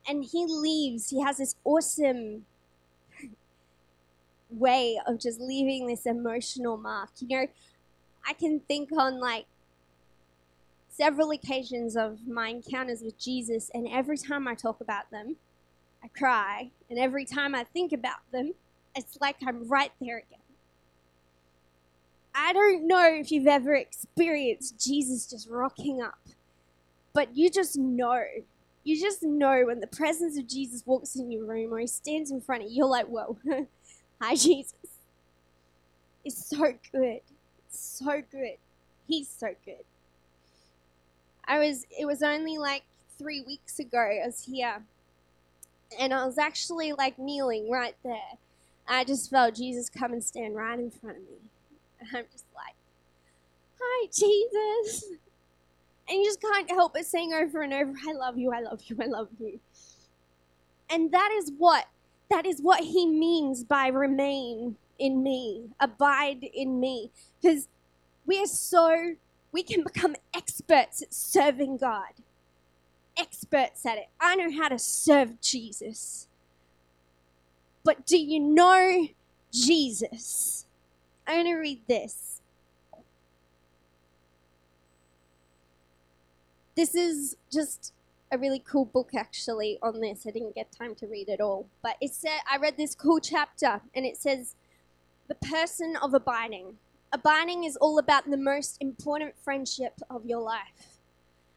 And 0.08 0.24
he 0.24 0.46
leaves. 0.48 1.10
He 1.10 1.22
has 1.22 1.38
this 1.38 1.56
awesome 1.64 2.46
way 4.50 5.00
of 5.06 5.20
just 5.20 5.40
leaving 5.40 5.88
this 5.88 6.06
emotional 6.06 6.78
mark. 6.78 7.10
You 7.20 7.28
know, 7.28 7.48
I 8.28 8.34
can 8.34 8.60
think 8.60 8.90
on 8.92 9.20
like 9.20 9.46
several 10.90 11.32
occasions 11.32 11.96
of 11.96 12.28
my 12.28 12.50
encounters 12.50 13.02
with 13.02 13.20
Jesus, 13.20 13.70
and 13.74 13.88
every 13.88 14.18
time 14.18 14.48
I 14.48 14.56
talk 14.56 14.80
about 14.80 15.12
them, 15.12 15.36
I 16.04 16.08
cry. 16.08 16.72
And 16.90 17.00
every 17.00 17.26
time 17.26 17.56
I 17.56 17.64
think 17.64 17.92
about 17.92 18.20
them, 18.32 18.54
it's 18.96 19.18
like 19.20 19.38
I'm 19.46 19.68
right 19.68 19.92
there 20.00 20.18
again. 20.18 20.40
I 22.34 22.54
don't 22.54 22.88
know 22.88 23.14
if 23.14 23.32
you've 23.32 23.48
ever 23.48 23.74
experienced 23.74 24.80
Jesus 24.80 25.26
just 25.26 25.50
rocking 25.50 26.02
up, 26.02 26.20
but 27.14 27.36
you 27.36 27.50
just 27.50 27.78
know. 27.78 28.24
You 28.86 29.02
just 29.02 29.24
know 29.24 29.64
when 29.66 29.80
the 29.80 29.88
presence 29.88 30.38
of 30.38 30.48
Jesus 30.48 30.84
walks 30.86 31.16
in 31.16 31.32
your 31.32 31.44
room 31.44 31.74
or 31.74 31.80
he 31.80 31.88
stands 31.88 32.30
in 32.30 32.40
front 32.40 32.64
of 32.64 32.70
you, 32.70 32.78
you're 32.78 32.86
like, 32.86 33.08
whoa, 33.08 33.38
Hi, 34.22 34.36
Jesus. 34.36 34.74
It's 36.24 36.48
so 36.48 36.74
good. 36.92 37.20
It's 37.68 37.80
so 37.80 38.22
good. 38.32 38.58
He's 39.08 39.28
so 39.28 39.48
good. 39.66 39.84
I 41.48 41.58
was, 41.58 41.86
it 42.00 42.06
was 42.06 42.22
only 42.22 42.60
like 42.60 42.84
three 43.18 43.42
weeks 43.42 43.80
ago, 43.80 44.00
I 44.00 44.26
was 44.26 44.46
here, 44.46 44.84
and 46.00 46.14
I 46.14 46.24
was 46.26 46.38
actually 46.38 46.94
like 46.94 47.18
kneeling 47.18 47.70
right 47.70 47.96
there. 48.04 48.38
I 48.88 49.04
just 49.04 49.32
felt 49.32 49.56
Jesus 49.56 49.90
come 49.90 50.14
and 50.14 50.24
stand 50.24 50.56
right 50.56 50.78
in 50.78 50.92
front 50.92 51.18
of 51.18 51.24
me. 51.24 51.38
And 52.00 52.10
I'm 52.14 52.26
just 52.32 52.46
like, 52.56 52.76
Hi, 53.82 54.08
Jesus. 54.14 55.06
And 56.08 56.20
you 56.20 56.26
just 56.26 56.42
can't 56.42 56.70
help 56.70 56.94
but 56.94 57.06
saying 57.06 57.34
over 57.34 57.62
and 57.62 57.74
over, 57.74 57.94
I 58.08 58.14
love 58.14 58.38
you, 58.38 58.54
I 58.54 58.62
love 58.62 58.82
you, 58.86 58.98
I 59.02 59.06
love 59.06 59.30
you. 59.40 59.60
And 60.90 61.12
that 61.12 61.32
is 61.32 61.52
what 61.58 61.86
that 62.30 62.46
is 62.46 62.62
what 62.62 62.84
he 62.84 63.06
means 63.06 63.64
by 63.64 63.88
remain 63.88 64.78
in 64.98 65.24
me, 65.24 65.70
abide 65.80 66.44
in 66.54 66.80
me. 66.80 67.12
Because 67.42 67.68
we 68.26 68.42
are 68.42 68.48
so, 68.48 69.16
we 69.52 69.64
can 69.64 69.84
become 69.84 70.16
experts 70.34 71.02
at 71.02 71.14
serving 71.14 71.78
God. 71.78 72.14
Experts 73.18 73.86
at 73.86 73.98
it. 73.98 74.08
I 74.20 74.36
know 74.36 74.52
how 74.52 74.70
to 74.70 74.80
serve 74.80 75.40
Jesus. 75.40 76.28
But 77.84 78.06
do 78.06 78.18
you 78.18 78.40
know 78.40 79.08
Jesus? 79.54 80.66
I'm 81.28 81.44
going 81.44 81.56
to 81.56 81.60
read 81.60 81.82
this. 81.88 82.35
This 86.76 86.94
is 86.94 87.38
just 87.52 87.94
a 88.32 88.38
really 88.38 88.60
cool 88.60 88.84
book 88.84 89.12
actually 89.16 89.80
on 89.82 90.02
this. 90.02 90.26
I 90.28 90.32
didn't 90.32 90.56
get 90.56 90.72
time 90.72 90.94
to 90.96 91.08
read 91.08 91.30
it 91.30 91.40
all, 91.40 91.68
but 91.82 91.96
it 92.02 92.14
said 92.14 92.40
I 92.52 92.58
read 92.58 92.76
this 92.76 92.96
cool 92.96 93.20
chapter 93.20 93.82
and 93.94 94.06
it 94.06 94.18
says 94.18 94.56
the 95.30 95.36
person 95.36 95.96
of 96.02 96.14
abiding. 96.14 96.76
Abiding 97.14 97.64
is 97.64 97.78
all 97.78 97.98
about 97.98 98.30
the 98.30 98.38
most 98.38 98.78
important 98.82 99.36
friendship 99.42 100.02
of 100.10 100.26
your 100.26 100.42
life. 100.42 101.00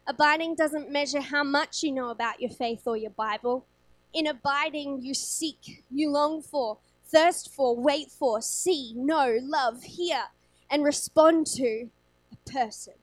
Abiding 0.07 0.55
doesn't 0.55 0.89
measure 0.89 1.21
how 1.21 1.43
much 1.43 1.83
you 1.83 1.91
know 1.91 2.09
about 2.09 2.39
your 2.39 2.49
faith 2.49 2.83
or 2.85 2.95
your 2.95 3.11
Bible. 3.11 3.65
In 4.13 4.25
abiding, 4.25 5.01
you 5.01 5.13
seek, 5.13 5.83
you 5.91 6.09
long 6.09 6.41
for, 6.41 6.77
thirst 7.05 7.53
for, 7.53 7.75
wait 7.75 8.09
for, 8.09 8.41
see, 8.41 8.93
know, 8.95 9.37
love, 9.41 9.83
hear, 9.83 10.23
and 10.71 10.83
respond 10.83 11.45
to 11.47 11.89
a 12.31 12.49
person. 12.49 12.93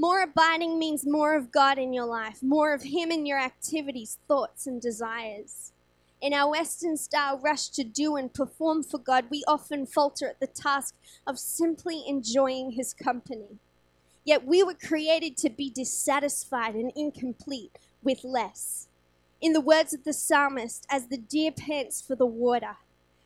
More 0.00 0.22
abiding 0.22 0.78
means 0.78 1.04
more 1.04 1.34
of 1.34 1.50
God 1.50 1.76
in 1.76 1.92
your 1.92 2.04
life, 2.04 2.40
more 2.40 2.72
of 2.72 2.84
Him 2.84 3.10
in 3.10 3.26
your 3.26 3.40
activities, 3.40 4.18
thoughts, 4.28 4.64
and 4.64 4.80
desires. 4.80 5.72
In 6.20 6.32
our 6.32 6.52
Western 6.52 6.96
style 6.96 7.36
rush 7.36 7.68
to 7.70 7.82
do 7.82 8.14
and 8.14 8.32
perform 8.32 8.84
for 8.84 8.98
God, 8.98 9.24
we 9.28 9.42
often 9.48 9.86
falter 9.86 10.28
at 10.28 10.38
the 10.38 10.46
task 10.46 10.94
of 11.26 11.36
simply 11.36 12.04
enjoying 12.06 12.70
His 12.70 12.94
company. 12.94 13.58
Yet 14.24 14.46
we 14.46 14.62
were 14.62 14.74
created 14.74 15.36
to 15.38 15.50
be 15.50 15.68
dissatisfied 15.68 16.76
and 16.76 16.92
incomplete 16.94 17.76
with 18.00 18.22
less. 18.22 18.86
In 19.40 19.52
the 19.52 19.60
words 19.60 19.92
of 19.92 20.04
the 20.04 20.12
psalmist, 20.12 20.86
as 20.88 21.08
the 21.08 21.18
deer 21.18 21.50
pants 21.50 22.00
for 22.00 22.14
the 22.14 22.24
water, 22.24 22.76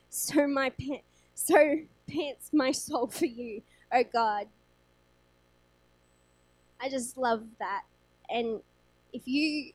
so 0.09 0.47
my 0.47 0.71
pant, 0.71 1.03
so 1.35 1.81
pants 2.09 2.49
my 2.51 2.73
soul 2.73 3.09
for 3.09 3.27
you, 3.27 3.61
O 3.93 4.03
God. 4.11 4.47
I 6.83 6.89
just 6.89 7.17
love 7.17 7.45
that. 7.61 7.83
And 8.29 8.61
if 9.13 9.23
you 9.27 9.73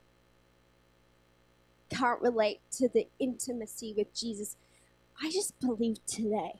can't 1.89 2.22
relate 2.22 2.60
to 2.74 2.89
the 2.89 3.08
intimacy 3.20 3.93
with 3.96 4.13
Jesus, 4.13 4.58
I 5.22 5.32
just 5.32 5.58
believe 5.60 6.06
today 6.06 6.60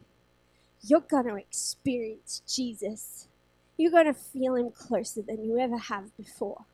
you're 0.82 1.02
going 1.02 1.28
to 1.28 1.36
experience 1.36 2.42
Jesus. 2.48 3.28
You're 3.76 3.92
going 3.92 4.06
to 4.06 4.14
feel 4.14 4.56
him 4.56 4.72
closer 4.72 5.22
than 5.22 5.44
you 5.44 5.60
ever 5.60 5.78
have 5.78 6.16
before. 6.16 6.66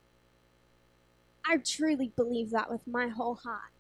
I 1.46 1.58
truly 1.58 2.12
believe 2.16 2.52
that 2.52 2.72
with 2.72 2.88
my 2.88 3.08
whole 3.08 3.36
heart. 3.36 3.72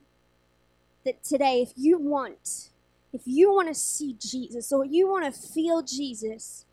That 1.05 1.23
today, 1.23 1.61
if 1.61 1.73
you 1.75 1.97
want, 1.97 2.69
if 3.11 3.21
you 3.25 3.53
want 3.53 3.67
to 3.67 3.73
see 3.73 4.15
Jesus 4.19 4.71
or 4.71 4.85
you 4.85 5.07
want 5.07 5.25
to 5.25 5.39
feel 5.39 5.81
Jesus, 5.81 6.65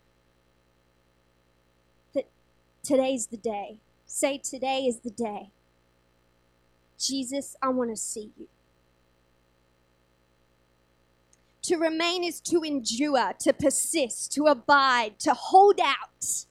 Today's 2.91 3.27
the 3.27 3.37
day. 3.37 3.77
Say, 4.05 4.37
Today 4.37 4.79
is 4.79 4.99
the 4.99 5.11
day. 5.11 5.51
Jesus, 6.99 7.55
I 7.61 7.69
want 7.69 7.89
to 7.89 7.95
see 7.95 8.31
you. 8.37 8.49
To 11.61 11.77
remain 11.77 12.25
is 12.25 12.41
to 12.41 12.63
endure, 12.63 13.31
to 13.39 13.53
persist, 13.53 14.33
to 14.33 14.47
abide, 14.47 15.19
to 15.19 15.33
hold 15.33 15.79
out. 15.79 16.45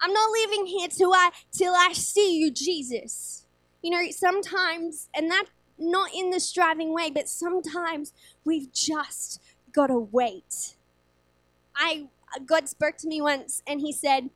I'm 0.00 0.12
not 0.12 0.30
leaving 0.30 0.66
here 0.66 0.86
till 0.86 1.12
I 1.12 1.30
till 1.50 1.74
I 1.74 1.92
see 1.92 2.38
you, 2.38 2.52
Jesus. 2.52 3.44
You 3.82 3.90
know, 3.90 4.12
sometimes, 4.12 5.08
and 5.12 5.28
that 5.28 5.46
not 5.76 6.14
in 6.14 6.30
the 6.30 6.38
striving 6.38 6.94
way, 6.94 7.10
but 7.10 7.28
sometimes 7.28 8.12
we've 8.44 8.72
just 8.72 9.42
gotta 9.72 9.98
wait. 9.98 10.76
I 11.74 12.06
God 12.46 12.68
spoke 12.68 12.96
to 12.98 13.08
me 13.08 13.20
once 13.20 13.60
and 13.66 13.80
he 13.80 13.92
said, 13.92 14.30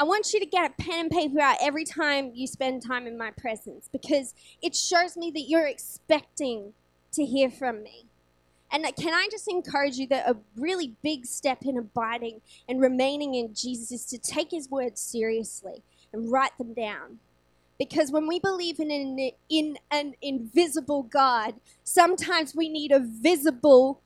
I 0.00 0.02
want 0.02 0.32
you 0.32 0.40
to 0.40 0.46
get 0.46 0.70
a 0.70 0.82
pen 0.82 1.00
and 1.00 1.10
paper 1.10 1.40
out 1.40 1.58
every 1.60 1.84
time 1.84 2.32
you 2.34 2.46
spend 2.46 2.82
time 2.82 3.06
in 3.06 3.18
my 3.18 3.32
presence 3.32 3.86
because 3.92 4.34
it 4.62 4.74
shows 4.74 5.14
me 5.14 5.30
that 5.32 5.42
you're 5.42 5.66
expecting 5.66 6.72
to 7.12 7.26
hear 7.26 7.50
from 7.50 7.82
me. 7.82 8.06
And 8.72 8.86
uh, 8.86 8.92
can 8.92 9.12
I 9.12 9.28
just 9.30 9.46
encourage 9.46 9.96
you 9.96 10.06
that 10.06 10.26
a 10.26 10.38
really 10.56 10.94
big 11.02 11.26
step 11.26 11.66
in 11.66 11.76
abiding 11.76 12.40
and 12.66 12.80
remaining 12.80 13.34
in 13.34 13.52
Jesus 13.52 13.92
is 13.92 14.06
to 14.06 14.16
take 14.16 14.52
his 14.52 14.70
words 14.70 15.02
seriously 15.02 15.82
and 16.14 16.32
write 16.32 16.56
them 16.56 16.72
down. 16.72 17.18
Because 17.78 18.10
when 18.10 18.26
we 18.26 18.40
believe 18.40 18.80
in 18.80 18.90
an, 18.90 19.32
in 19.50 19.76
an 19.90 20.14
invisible 20.22 21.02
God, 21.02 21.56
sometimes 21.84 22.54
we 22.54 22.70
need 22.70 22.90
a 22.90 23.00
visible 23.00 24.00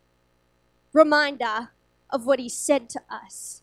reminder 0.93 1.71
of 2.11 2.27
what 2.27 2.41
he 2.41 2.49
said 2.49 2.91
to 2.91 3.01
us. 3.09 3.63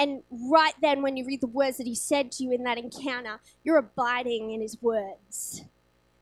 And 0.00 0.22
right 0.30 0.72
then, 0.80 1.02
when 1.02 1.18
you 1.18 1.26
read 1.26 1.42
the 1.42 1.46
words 1.46 1.76
that 1.76 1.86
he 1.86 1.94
said 1.94 2.32
to 2.32 2.42
you 2.42 2.52
in 2.52 2.62
that 2.62 2.78
encounter, 2.78 3.38
you're 3.62 3.76
abiding 3.76 4.50
in 4.50 4.62
his 4.62 4.80
words 4.80 5.62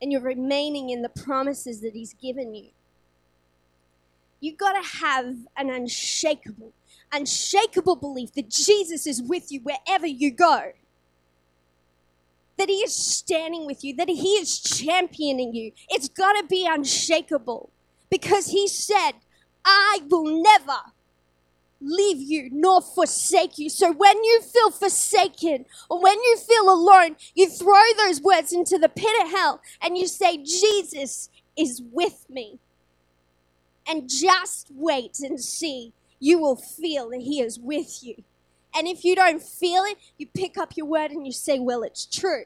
and 0.02 0.10
you're 0.10 0.20
remaining 0.20 0.90
in 0.90 1.02
the 1.02 1.08
promises 1.08 1.80
that 1.82 1.94
he's 1.94 2.12
given 2.12 2.56
you. 2.56 2.70
You've 4.40 4.56
got 4.56 4.72
to 4.72 4.98
have 4.98 5.36
an 5.56 5.70
unshakable, 5.70 6.72
unshakable 7.12 7.94
belief 7.94 8.32
that 8.34 8.48
Jesus 8.48 9.06
is 9.06 9.22
with 9.22 9.52
you 9.52 9.60
wherever 9.60 10.08
you 10.08 10.32
go. 10.32 10.72
That 12.56 12.68
he 12.68 12.78
is 12.78 12.96
standing 12.96 13.64
with 13.64 13.84
you, 13.84 13.94
that 13.94 14.08
he 14.08 14.30
is 14.40 14.58
championing 14.58 15.54
you. 15.54 15.70
It's 15.88 16.08
got 16.08 16.32
to 16.32 16.44
be 16.48 16.66
unshakable 16.68 17.70
because 18.10 18.48
he 18.48 18.66
said, 18.66 19.12
I 19.64 20.00
will 20.10 20.42
never 20.42 20.80
leave 21.80 22.20
you 22.20 22.48
nor 22.52 22.80
forsake 22.80 23.58
you. 23.58 23.68
So 23.68 23.92
when 23.92 24.22
you 24.24 24.40
feel 24.42 24.70
forsaken 24.70 25.66
or 25.88 26.02
when 26.02 26.18
you 26.22 26.36
feel 26.36 26.70
alone, 26.70 27.16
you 27.34 27.48
throw 27.48 27.82
those 27.96 28.20
words 28.20 28.52
into 28.52 28.78
the 28.78 28.88
pit 28.88 29.10
of 29.22 29.30
hell 29.30 29.60
and 29.80 29.96
you 29.96 30.06
say, 30.06 30.38
Jesus 30.38 31.30
is 31.56 31.82
with 31.92 32.26
me. 32.28 32.58
And 33.86 34.08
just 34.08 34.70
wait 34.74 35.20
and 35.20 35.40
see. 35.40 35.92
You 36.20 36.38
will 36.38 36.56
feel 36.56 37.10
that 37.10 37.22
He 37.22 37.40
is 37.40 37.58
with 37.58 38.02
you. 38.02 38.22
And 38.74 38.86
if 38.86 39.02
you 39.02 39.16
don't 39.16 39.42
feel 39.42 39.84
it, 39.84 39.96
you 40.18 40.26
pick 40.26 40.58
up 40.58 40.76
your 40.76 40.84
word 40.84 41.10
and 41.10 41.24
you 41.24 41.32
say, 41.32 41.58
Well, 41.58 41.82
it's 41.82 42.04
true. 42.04 42.44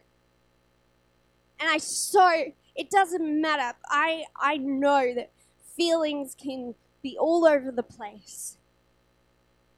And 1.58 1.68
I 1.68 1.78
so, 1.78 2.52
it 2.76 2.90
doesn't 2.90 3.40
matter. 3.40 3.76
I, 3.88 4.24
I 4.40 4.56
know 4.56 5.14
that 5.14 5.30
feelings 5.76 6.36
can 6.40 6.76
be 7.02 7.16
all 7.18 7.44
over 7.44 7.72
the 7.72 7.82
place 7.82 8.56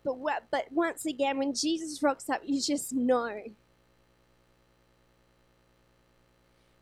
but, 0.05 0.19
but 0.51 0.67
once 0.71 1.07
again, 1.07 1.39
when 1.39 1.55
Jesus 1.55 2.03
rocks 2.03 2.29
up, 2.29 2.43
you 2.45 2.61
just 2.61 2.93
know. 2.93 3.43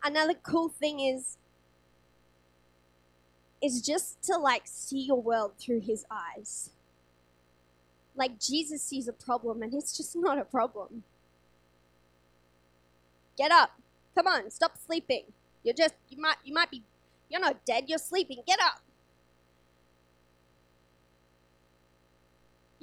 Another 0.03 0.33
cool 0.33 0.67
thing 0.67 0.99
is 0.99 1.37
is 3.63 3.81
just 3.81 4.21
to 4.21 4.37
like 4.37 4.63
see 4.65 4.99
your 4.99 5.21
world 5.21 5.53
through 5.57 5.79
his 5.79 6.05
eyes. 6.11 6.71
Like 8.13 8.37
Jesus 8.37 8.83
sees 8.83 9.07
a 9.07 9.13
problem 9.13 9.61
and 9.61 9.73
it's 9.73 9.95
just 9.95 10.15
not 10.17 10.37
a 10.37 10.43
problem. 10.43 11.03
Get 13.37 13.51
up. 13.51 13.71
Come 14.15 14.27
on, 14.27 14.51
stop 14.51 14.77
sleeping. 14.85 15.23
You're 15.63 15.73
just 15.73 15.93
you 16.09 16.21
might 16.21 16.35
you 16.43 16.53
might 16.53 16.69
be 16.69 16.83
you're 17.29 17.39
not 17.39 17.65
dead, 17.65 17.85
you're 17.87 17.97
sleeping. 17.97 18.43
Get 18.45 18.59
up. 18.59 18.82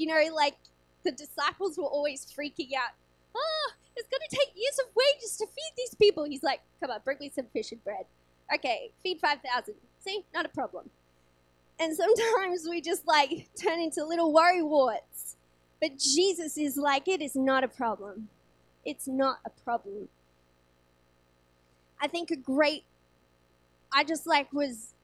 You 0.00 0.06
know, 0.06 0.34
like 0.34 0.56
the 1.04 1.12
disciples 1.12 1.76
were 1.76 1.84
always 1.84 2.24
freaking 2.24 2.70
out. 2.74 2.94
Oh, 3.36 3.70
it's 3.94 4.08
going 4.08 4.22
to 4.28 4.34
take 4.34 4.48
years 4.56 4.78
of 4.78 4.86
wages 4.96 5.36
to 5.36 5.46
feed 5.46 5.72
these 5.76 5.94
people. 5.94 6.24
He's 6.24 6.42
like, 6.42 6.62
come 6.80 6.90
on, 6.90 7.00
bring 7.04 7.18
me 7.20 7.30
some 7.34 7.44
fish 7.52 7.70
and 7.70 7.84
bread. 7.84 8.06
Okay, 8.52 8.92
feed 9.02 9.20
5,000. 9.20 9.74
See, 9.98 10.24
not 10.32 10.46
a 10.46 10.48
problem. 10.48 10.88
And 11.78 11.94
sometimes 11.94 12.66
we 12.68 12.80
just 12.80 13.06
like 13.06 13.48
turn 13.62 13.78
into 13.78 14.02
little 14.04 14.32
worry 14.32 14.62
warts. 14.62 15.36
But 15.82 15.98
Jesus 15.98 16.56
is 16.56 16.78
like, 16.78 17.06
it 17.06 17.20
is 17.20 17.36
not 17.36 17.62
a 17.62 17.68
problem. 17.68 18.28
It's 18.86 19.06
not 19.06 19.36
a 19.44 19.50
problem. 19.50 20.08
I 22.00 22.06
think 22.06 22.30
a 22.30 22.36
great, 22.36 22.84
I 23.92 24.04
just 24.04 24.26
like 24.26 24.50
was 24.50 24.94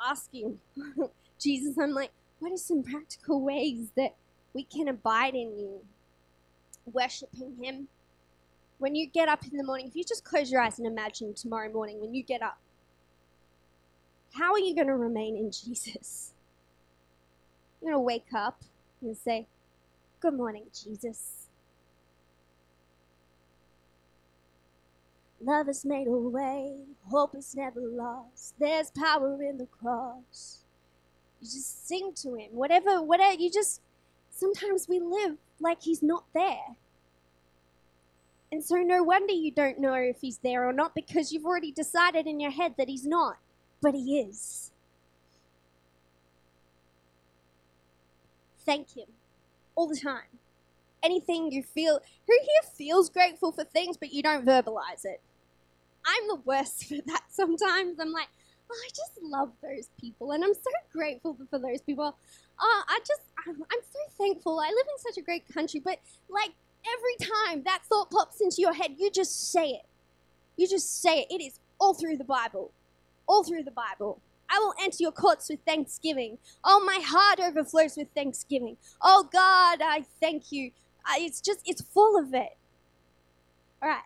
asking 0.00 0.60
Jesus, 1.40 1.76
I'm 1.78 1.90
like, 1.90 2.12
what 2.38 2.52
are 2.52 2.56
some 2.56 2.84
practical 2.84 3.40
ways 3.40 3.88
that 3.96 4.14
we 4.56 4.64
can 4.64 4.88
abide 4.88 5.34
in 5.34 5.54
you, 5.58 5.82
worshiping 6.90 7.56
Him. 7.62 7.88
When 8.78 8.94
you 8.94 9.06
get 9.06 9.28
up 9.28 9.44
in 9.44 9.58
the 9.58 9.64
morning, 9.64 9.86
if 9.86 9.94
you 9.94 10.02
just 10.02 10.24
close 10.24 10.50
your 10.50 10.62
eyes 10.62 10.78
and 10.78 10.86
imagine 10.86 11.34
tomorrow 11.34 11.70
morning 11.70 12.00
when 12.00 12.14
you 12.14 12.22
get 12.22 12.40
up, 12.40 12.58
how 14.32 14.52
are 14.52 14.58
you 14.58 14.74
going 14.74 14.86
to 14.86 14.96
remain 14.96 15.36
in 15.36 15.50
Jesus? 15.64 16.32
You're 17.80 17.92
going 17.92 18.00
to 18.00 18.04
wake 18.04 18.32
up 18.34 18.62
and 19.02 19.14
say, 19.14 19.46
Good 20.20 20.34
morning, 20.34 20.64
Jesus. 20.72 21.48
Love 25.38 25.66
has 25.66 25.84
made 25.84 26.06
a 26.06 26.10
way, 26.12 26.78
hope 27.10 27.34
is 27.34 27.54
never 27.54 27.80
lost. 27.82 28.54
There's 28.58 28.90
power 28.90 29.42
in 29.42 29.58
the 29.58 29.66
cross. 29.66 30.64
You 31.42 31.46
just 31.46 31.86
sing 31.86 32.12
to 32.22 32.36
him. 32.36 32.48
Whatever, 32.52 33.02
whatever, 33.02 33.34
you 33.34 33.50
just 33.52 33.82
sometimes 34.36 34.86
we 34.88 35.00
live 35.00 35.36
like 35.60 35.82
he's 35.82 36.02
not 36.02 36.24
there. 36.34 36.76
And 38.52 38.62
so, 38.62 38.76
no 38.76 39.02
wonder 39.02 39.32
you 39.32 39.50
don't 39.50 39.80
know 39.80 39.94
if 39.94 40.20
he's 40.20 40.38
there 40.38 40.68
or 40.68 40.72
not 40.72 40.94
because 40.94 41.32
you've 41.32 41.44
already 41.44 41.72
decided 41.72 42.26
in 42.26 42.38
your 42.38 42.52
head 42.52 42.74
that 42.78 42.88
he's 42.88 43.06
not, 43.06 43.38
but 43.82 43.94
he 43.94 44.20
is. 44.20 44.70
Thank 48.64 48.96
him 48.96 49.08
all 49.74 49.88
the 49.88 49.98
time. 49.98 50.38
Anything 51.02 51.52
you 51.52 51.62
feel, 51.62 52.00
who 52.26 52.38
here 52.40 52.70
feels 52.76 53.10
grateful 53.10 53.52
for 53.52 53.64
things 53.64 53.96
but 53.96 54.12
you 54.12 54.22
don't 54.22 54.46
verbalize 54.46 55.04
it? 55.04 55.20
I'm 56.06 56.28
the 56.28 56.40
worst 56.44 56.84
for 56.88 56.96
that 57.06 57.24
sometimes. 57.28 57.98
I'm 58.00 58.12
like, 58.12 58.28
oh, 58.70 58.74
I 58.84 58.88
just 58.88 59.12
love 59.22 59.52
those 59.62 59.88
people 60.00 60.32
and 60.32 60.42
I'm 60.42 60.54
so 60.54 60.70
grateful 60.92 61.36
for 61.50 61.58
those 61.58 61.80
people 61.82 62.16
oh, 62.60 62.82
I 62.88 62.98
just, 63.06 63.22
I'm, 63.46 63.54
I'm 63.54 63.80
so 63.82 63.98
thankful. 64.18 64.60
I 64.60 64.68
live 64.68 64.86
in 64.92 64.98
such 64.98 65.18
a 65.18 65.24
great 65.24 65.44
country, 65.52 65.80
but 65.80 65.98
like 66.28 66.50
every 66.96 67.28
time 67.50 67.62
that 67.64 67.82
thought 67.88 68.10
pops 68.10 68.40
into 68.40 68.60
your 68.60 68.72
head, 68.72 68.92
you 68.98 69.10
just 69.10 69.52
say 69.52 69.70
it. 69.70 69.86
You 70.56 70.66
just 70.68 71.02
say 71.02 71.20
it. 71.20 71.34
It 71.34 71.44
is 71.44 71.58
all 71.78 71.94
through 71.94 72.16
the 72.16 72.24
Bible. 72.24 72.72
All 73.26 73.44
through 73.44 73.64
the 73.64 73.70
Bible. 73.70 74.20
I 74.48 74.58
will 74.58 74.74
enter 74.80 74.98
your 75.00 75.12
courts 75.12 75.48
with 75.50 75.58
thanksgiving. 75.66 76.38
Oh, 76.64 76.82
my 76.84 77.00
heart 77.04 77.40
overflows 77.40 77.96
with 77.96 78.08
thanksgiving. 78.14 78.76
Oh, 79.02 79.28
God, 79.30 79.80
I 79.82 80.04
thank 80.20 80.52
you. 80.52 80.70
It's 81.16 81.40
just, 81.40 81.60
it's 81.64 81.82
full 81.82 82.18
of 82.18 82.32
it. 82.32 82.56
All 83.82 83.88
right. 83.88 84.02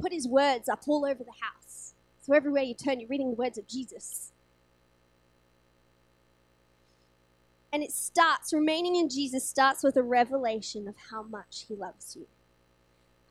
Put 0.00 0.12
his 0.12 0.28
words 0.28 0.68
up 0.68 0.82
all 0.86 1.04
over 1.04 1.24
the 1.24 1.32
house. 1.40 1.94
So 2.20 2.34
everywhere 2.34 2.62
you 2.62 2.74
turn, 2.74 3.00
you're 3.00 3.08
reading 3.08 3.30
the 3.30 3.36
words 3.36 3.56
of 3.56 3.66
Jesus. 3.66 4.31
And 7.72 7.82
it 7.82 7.92
starts, 7.92 8.52
remaining 8.52 8.96
in 8.96 9.08
Jesus 9.08 9.48
starts 9.48 9.82
with 9.82 9.96
a 9.96 10.02
revelation 10.02 10.86
of 10.86 10.94
how 11.10 11.22
much 11.22 11.64
he 11.68 11.74
loves 11.74 12.14
you. 12.14 12.26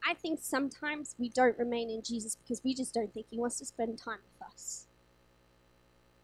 I 0.08 0.15
think 0.15 0.39
sometimes 0.41 1.15
we 1.19 1.30
don't 1.30 1.58
remain 1.60 1.89
in 1.91 2.01
Jesus 2.01 2.36
because 2.36 2.63
we 2.63 2.73
just 2.73 2.93
don't 2.93 3.13
think 3.13 3.27
he 3.30 3.38
wants 3.38 3.60
to 3.60 3.65
spend 3.65 3.99
time 3.99 4.17
with 4.39 4.49
us. 4.49 4.88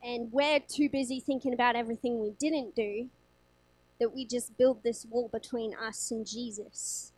And 0.04 0.32
we're 0.32 0.60
too 0.60 0.90
busy 0.90 1.20
thinking 1.20 1.54
about 1.54 1.76
everything 1.76 2.20
we 2.20 2.32
didn't 2.40 2.76
do 2.76 3.10
that 4.00 4.16
we 4.16 4.26
just 4.26 4.58
build 4.58 4.84
this 4.84 5.06
wall 5.06 5.30
between 5.32 5.76
us 5.76 6.12
and 6.12 6.26
Jesus. 6.26 7.12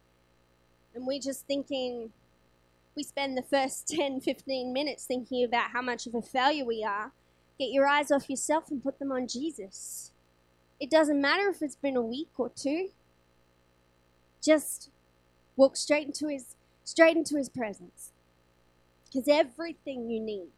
And 0.93 1.05
we're 1.05 1.19
just 1.19 1.45
thinking, 1.45 2.11
we 2.95 3.03
spend 3.03 3.37
the 3.37 3.43
first 3.43 3.87
10, 3.95 4.21
15 4.21 4.73
minutes 4.73 5.05
thinking 5.05 5.43
about 5.43 5.71
how 5.71 5.81
much 5.81 6.07
of 6.07 6.15
a 6.15 6.21
failure 6.21 6.65
we 6.65 6.83
are. 6.83 7.11
Get 7.57 7.71
your 7.71 7.87
eyes 7.87 8.11
off 8.11 8.29
yourself 8.29 8.69
and 8.69 8.83
put 8.83 8.99
them 8.99 9.11
on 9.11 9.27
Jesus. 9.27 10.11
It 10.79 10.89
doesn't 10.89 11.19
matter 11.19 11.49
if 11.49 11.61
it's 11.61 11.75
been 11.75 11.95
a 11.95 12.01
week 12.01 12.29
or 12.37 12.49
two. 12.49 12.89
Just 14.41 14.89
walk 15.55 15.75
straight 15.75 16.07
into 16.07 16.27
his 16.27 16.55
straight 16.83 17.17
into 17.17 17.35
his 17.37 17.49
presence. 17.49 18.11
Because 19.05 19.27
everything 19.27 20.09
you 20.09 20.19
need, 20.19 20.51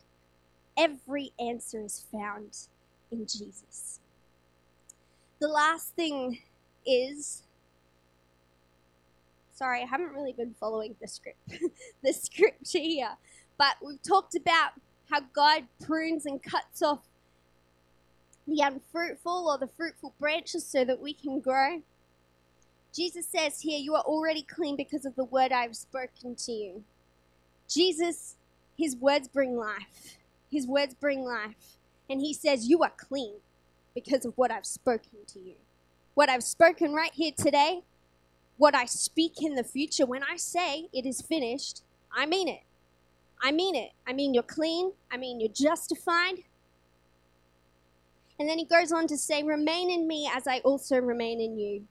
every 0.78 1.32
answer 1.40 1.82
is 1.82 2.06
found 2.12 2.58
in 3.12 3.26
Jesus. 3.26 4.00
The 5.40 5.48
last 5.48 5.96
thing 5.96 6.40
is 6.86 7.44
sorry, 9.62 9.84
I 9.84 9.86
haven't 9.86 10.14
really 10.14 10.34
been 10.34 10.56
following 10.60 10.96
the 11.00 11.08
script, 11.08 11.38
the 12.04 12.14
scripture 12.14 12.80
here. 12.80 13.12
But 13.60 13.76
we've 13.86 14.02
talked 14.02 14.36
about 14.36 14.72
how 15.08 15.20
God 15.34 15.66
prunes 15.86 16.26
and 16.26 16.42
cuts 16.42 16.82
off 16.82 17.08
the 18.48 18.62
unfruitful 18.62 19.48
or 19.50 19.58
the 19.58 19.68
fruitful 19.68 20.14
branches 20.20 20.66
so 20.66 20.84
that 20.86 21.02
we 21.02 21.14
can 21.14 21.40
grow. 21.40 21.82
Jesus 22.94 23.28
says 23.28 23.62
here, 23.62 23.80
You 23.80 23.96
are 23.96 24.04
already 24.04 24.42
clean 24.42 24.76
because 24.76 25.06
of 25.06 25.16
the 25.16 25.24
word 25.24 25.52
I 25.52 25.62
have 25.64 25.76
spoken 25.76 26.36
to 26.36 26.52
you. 26.52 26.84
Jesus, 27.70 28.36
his 28.78 28.96
words 28.96 29.28
bring 29.28 29.56
life. 29.58 30.18
His 30.52 30.68
words 30.68 30.94
bring 30.94 31.24
life. 31.24 31.78
and 32.10 32.20
he 32.20 32.34
says, 32.34 32.68
You 32.68 32.84
are 32.84 32.92
clean 32.98 33.36
because 33.96 34.26
of 34.26 34.34
what 34.38 34.52
I've 34.52 34.66
spoken 34.66 35.20
to 35.28 35.40
you. 35.40 35.56
What 36.14 36.30
I've 36.30 36.44
spoken 36.44 36.94
right 36.94 37.14
here 37.14 37.32
today, 37.36 37.84
what 38.58 38.76
I 38.76 38.86
speak 38.86 39.42
in 39.42 39.56
the 39.56 39.64
future, 39.64 40.06
when 40.06 40.24
I 40.24 40.36
say 40.36 40.88
it 40.92 41.06
is 41.06 41.22
finished, 41.22 41.84
I 42.14 42.26
mean 42.26 42.50
it. 42.50 42.64
I 43.42 43.52
mean 43.52 43.76
it. 43.76 43.92
I 44.06 44.14
mean 44.14 44.34
you're 44.34 44.44
clean. 44.44 44.92
I 45.10 45.18
mean 45.18 45.40
you're 45.40 45.50
justified. 45.50 46.44
And 48.42 48.50
then 48.50 48.58
he 48.58 48.66
goes 48.66 48.92
on 48.92 49.06
to 49.06 49.20
say, 49.20 49.44
Remain 49.44 49.92
in 49.92 50.08
me 50.08 50.28
as 50.34 50.48
I 50.48 50.62
also 50.62 50.98
remain 50.98 51.40
in 51.40 51.60
you. 51.60 51.86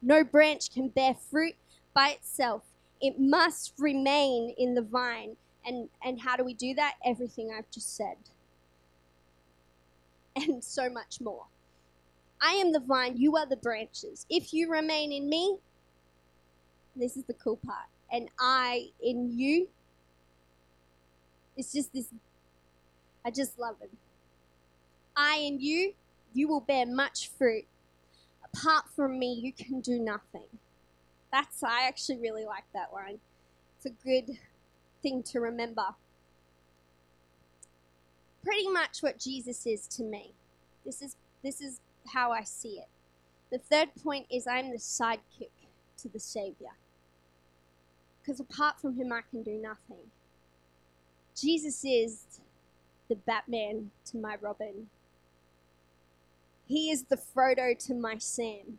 No 0.00 0.24
branch 0.24 0.72
can 0.72 0.88
bear 0.88 1.14
fruit 1.14 1.56
by 1.92 2.12
itself, 2.12 2.62
it 3.02 3.20
must 3.20 3.74
remain 3.78 4.54
in 4.56 4.74
the 4.74 4.80
vine. 4.80 5.36
And, 5.66 5.90
and 6.02 6.18
how 6.18 6.36
do 6.36 6.42
we 6.42 6.54
do 6.54 6.72
that? 6.72 6.94
Everything 7.04 7.52
I've 7.54 7.70
just 7.70 7.94
said. 7.98 8.16
And 10.36 10.64
so 10.64 10.88
much 10.88 11.20
more. 11.20 11.44
I 12.40 12.52
am 12.52 12.72
the 12.72 12.80
vine, 12.80 13.18
you 13.18 13.36
are 13.36 13.44
the 13.44 13.56
branches. 13.56 14.24
If 14.30 14.54
you 14.54 14.70
remain 14.70 15.12
in 15.12 15.28
me, 15.28 15.58
this 16.96 17.14
is 17.14 17.24
the 17.24 17.34
cool 17.34 17.56
part, 17.56 17.88
and 18.10 18.30
I 18.40 18.86
in 19.02 19.38
you, 19.38 19.68
it's 21.58 21.74
just 21.74 21.92
this, 21.92 22.06
I 23.22 23.30
just 23.30 23.58
love 23.58 23.78
him. 23.80 23.90
I 25.16 25.36
and 25.36 25.60
you, 25.60 25.94
you 26.32 26.48
will 26.48 26.60
bear 26.60 26.86
much 26.86 27.30
fruit. 27.36 27.64
Apart 28.52 28.84
from 28.94 29.18
me, 29.18 29.32
you 29.32 29.52
can 29.52 29.80
do 29.80 29.98
nothing. 29.98 30.46
That's, 31.32 31.62
I 31.62 31.86
actually 31.86 32.18
really 32.18 32.44
like 32.44 32.64
that 32.74 32.92
line. 32.92 33.18
It's 33.76 33.86
a 33.86 34.04
good 34.04 34.36
thing 35.02 35.22
to 35.24 35.40
remember. 35.40 35.86
Pretty 38.42 38.68
much 38.68 39.02
what 39.02 39.18
Jesus 39.18 39.66
is 39.66 39.86
to 39.88 40.02
me. 40.02 40.32
This 40.84 41.02
is, 41.02 41.16
this 41.42 41.60
is 41.60 41.80
how 42.12 42.32
I 42.32 42.42
see 42.42 42.78
it. 42.78 42.88
The 43.50 43.58
third 43.58 43.88
point 44.02 44.26
is 44.30 44.46
I'm 44.46 44.70
the 44.70 44.78
sidekick 44.78 45.50
to 45.98 46.08
the 46.08 46.20
Savior. 46.20 46.76
Because 48.20 48.40
apart 48.40 48.80
from 48.80 48.96
him, 48.96 49.12
I 49.12 49.20
can 49.30 49.42
do 49.42 49.60
nothing. 49.60 50.10
Jesus 51.36 51.84
is 51.84 52.40
the 53.08 53.16
Batman 53.16 53.90
to 54.06 54.18
my 54.18 54.36
Robin. 54.40 54.88
He 56.70 56.88
is 56.92 57.02
the 57.02 57.16
Frodo 57.16 57.76
to 57.86 57.94
my 57.94 58.18
Sam. 58.18 58.78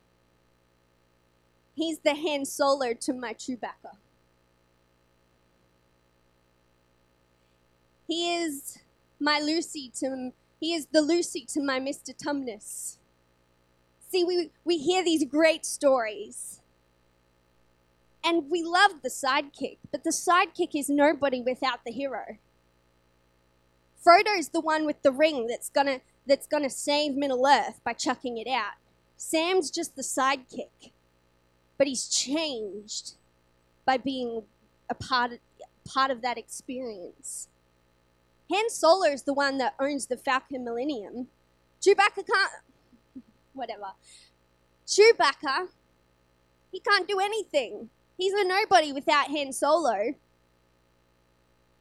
He's 1.76 2.00
the 2.00 2.16
Han 2.16 2.46
Solo 2.46 2.94
to 2.94 3.12
my 3.12 3.34
Chewbacca. 3.34 3.98
He 8.08 8.34
is 8.34 8.80
my 9.20 9.42
Lucy 9.42 9.92
to 10.00 10.32
he 10.62 10.74
is 10.74 10.88
the 10.94 11.02
Lucy 11.02 11.46
to 11.50 11.62
my 11.62 11.82
Mr. 11.82 12.16
Tumnus. 12.16 12.98
See, 14.10 14.24
we, 14.24 14.52
we 14.64 14.78
hear 14.78 15.04
these 15.04 15.26
great 15.26 15.66
stories. 15.66 16.62
And 18.24 18.50
we 18.50 18.64
love 18.64 19.02
the 19.04 19.10
sidekick, 19.10 19.80
but 19.92 20.06
the 20.06 20.12
sidekick 20.12 20.80
is 20.80 20.88
nobody 20.88 21.42
without 21.42 21.84
the 21.86 21.92
hero. 21.92 22.38
Frodo's 24.02 24.50
the 24.50 24.62
one 24.62 24.86
with 24.86 25.02
the 25.02 25.12
ring 25.12 25.48
that's 25.48 25.70
gonna 25.70 26.00
that's 26.26 26.48
gonna 26.48 26.70
save 26.70 27.16
Middle 27.16 27.46
Earth 27.48 27.80
by 27.84 27.94
chucking 27.94 28.38
it 28.38 28.48
out. 28.48 28.74
Sam's 29.18 29.70
just 29.72 29.96
the 29.96 30.02
sidekick, 30.02 30.92
but 31.78 31.88
he's 31.88 32.08
changed 32.08 33.14
by 33.86 33.98
being 33.98 34.44
a 34.90 34.96
part 34.96 35.34
of, 35.34 35.40
part 35.86 36.12
of 36.12 36.22
that 36.22 36.38
experience. 36.38 37.48
Han 38.52 38.70
Solo 38.70 39.08
is 39.08 39.24
the 39.24 39.34
one 39.34 39.58
that 39.60 39.76
owns 39.80 40.08
the 40.08 40.18
Falcon 40.18 40.66
Millennium. 40.66 41.28
Chewbacca 41.82 42.26
can't. 42.28 43.24
Whatever. 43.54 43.94
Chewbacca, 44.86 45.68
he 46.72 46.80
can't 46.80 47.08
do 47.08 47.20
anything. 47.20 47.90
He's 48.18 48.34
a 48.34 48.44
nobody 48.44 48.92
without 48.92 49.28
Han 49.28 49.54
Solo. 49.54 50.16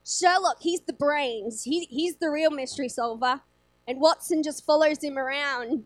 Sherlock, 0.07 0.59
he's 0.61 0.81
the 0.81 0.93
brains. 0.93 1.65
He, 1.65 1.87
he's 1.91 2.17
the 2.17 2.31
real 2.31 2.51
mystery 2.51 2.89
solver. 2.89 3.43
And 3.91 4.01
Watson 4.01 4.45
just 4.45 4.65
follows 4.65 5.03
him 5.03 5.19
around. 5.19 5.83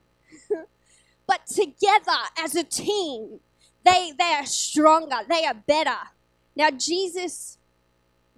but 1.26 1.46
together 1.46 2.12
as 2.38 2.54
a 2.54 2.62
team, 2.62 3.40
they, 3.82 4.12
they 4.18 4.32
are 4.34 4.44
stronger, 4.44 5.16
they 5.26 5.46
are 5.46 5.54
better. 5.54 5.96
Now, 6.54 6.68
Jesus, 6.70 7.56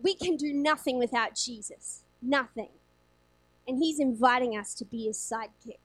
we 0.00 0.14
can 0.14 0.36
do 0.36 0.52
nothing 0.52 1.00
without 1.00 1.34
Jesus. 1.34 2.04
Nothing. 2.22 2.68
And 3.66 3.82
he's 3.82 3.98
inviting 3.98 4.56
us 4.56 4.72
to 4.74 4.84
be 4.84 5.06
his 5.06 5.18
sidekick. 5.18 5.80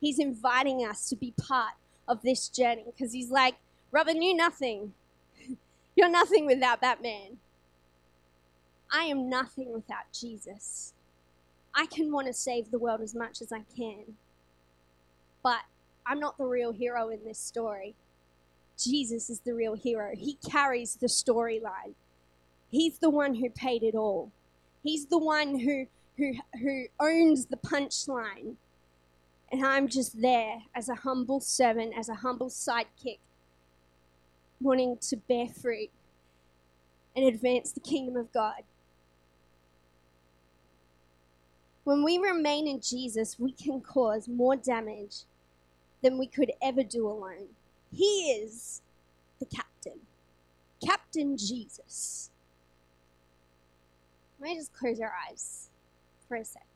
He's 0.00 0.18
inviting 0.18 0.78
us 0.78 1.10
to 1.10 1.16
be 1.16 1.34
part 1.38 1.74
of 2.08 2.22
this 2.22 2.48
journey 2.48 2.84
because 2.86 3.12
he's 3.12 3.30
like, 3.30 3.56
Robin, 3.90 4.22
you 4.22 4.34
nothing. 4.34 4.94
You're 5.96 6.08
nothing 6.08 6.46
without 6.46 6.80
Batman. 6.80 7.36
I 8.90 9.04
am 9.04 9.28
nothing 9.28 9.70
without 9.70 10.10
Jesus. 10.18 10.94
I 11.74 11.86
can 11.86 12.12
want 12.12 12.26
to 12.26 12.32
save 12.32 12.70
the 12.70 12.78
world 12.78 13.00
as 13.00 13.14
much 13.14 13.40
as 13.40 13.52
I 13.52 13.62
can, 13.76 14.16
but 15.42 15.60
I'm 16.06 16.20
not 16.20 16.36
the 16.36 16.44
real 16.44 16.72
hero 16.72 17.08
in 17.08 17.24
this 17.24 17.38
story. 17.38 17.94
Jesus 18.78 19.30
is 19.30 19.40
the 19.40 19.54
real 19.54 19.74
hero. 19.74 20.10
He 20.14 20.34
carries 20.34 20.96
the 20.96 21.06
storyline. 21.06 21.94
He's 22.70 22.98
the 22.98 23.10
one 23.10 23.34
who 23.34 23.50
paid 23.50 23.82
it 23.82 23.94
all. 23.94 24.32
He's 24.82 25.06
the 25.06 25.18
one 25.18 25.60
who 25.60 25.86
who 26.18 26.34
who 26.60 26.86
owns 27.00 27.46
the 27.46 27.56
punchline. 27.56 28.56
And 29.50 29.64
I'm 29.64 29.86
just 29.88 30.20
there 30.20 30.62
as 30.74 30.88
a 30.88 30.94
humble 30.94 31.40
servant, 31.40 31.92
as 31.96 32.08
a 32.08 32.14
humble 32.14 32.48
sidekick, 32.48 33.18
wanting 34.60 34.96
to 35.08 35.16
bear 35.16 35.46
fruit 35.48 35.90
and 37.14 37.26
advance 37.26 37.72
the 37.72 37.80
kingdom 37.80 38.16
of 38.16 38.32
God. 38.32 38.62
When 41.84 42.04
we 42.04 42.18
remain 42.18 42.68
in 42.68 42.80
Jesus, 42.80 43.38
we 43.38 43.52
can 43.52 43.80
cause 43.94 44.28
more 44.28 44.56
damage 44.56 45.24
than 46.02 46.18
we 46.18 46.26
could 46.26 46.52
ever 46.62 46.82
do 46.82 47.06
alone. 47.06 47.48
He 47.92 48.32
is 48.32 48.82
the 49.38 49.46
captain, 49.46 50.00
Captain 50.84 51.36
Jesus. 51.36 52.30
Let 54.40 54.50
me 54.50 54.56
just 54.56 54.72
close 54.72 55.00
our 55.00 55.12
eyes 55.28 55.68
for 56.26 56.36
a 56.36 56.44
sec. 56.44 56.66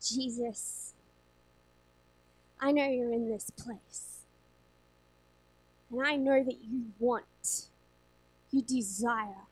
Jesus, 0.00 0.94
I 2.60 2.70
know 2.70 2.86
you're 2.86 3.12
in 3.12 3.28
this 3.28 3.50
place. 3.50 4.20
And 5.90 6.06
I 6.06 6.16
know 6.16 6.44
that 6.44 6.58
you 6.62 6.86
want, 6.98 7.68
you 8.52 8.62
desire 8.62 9.45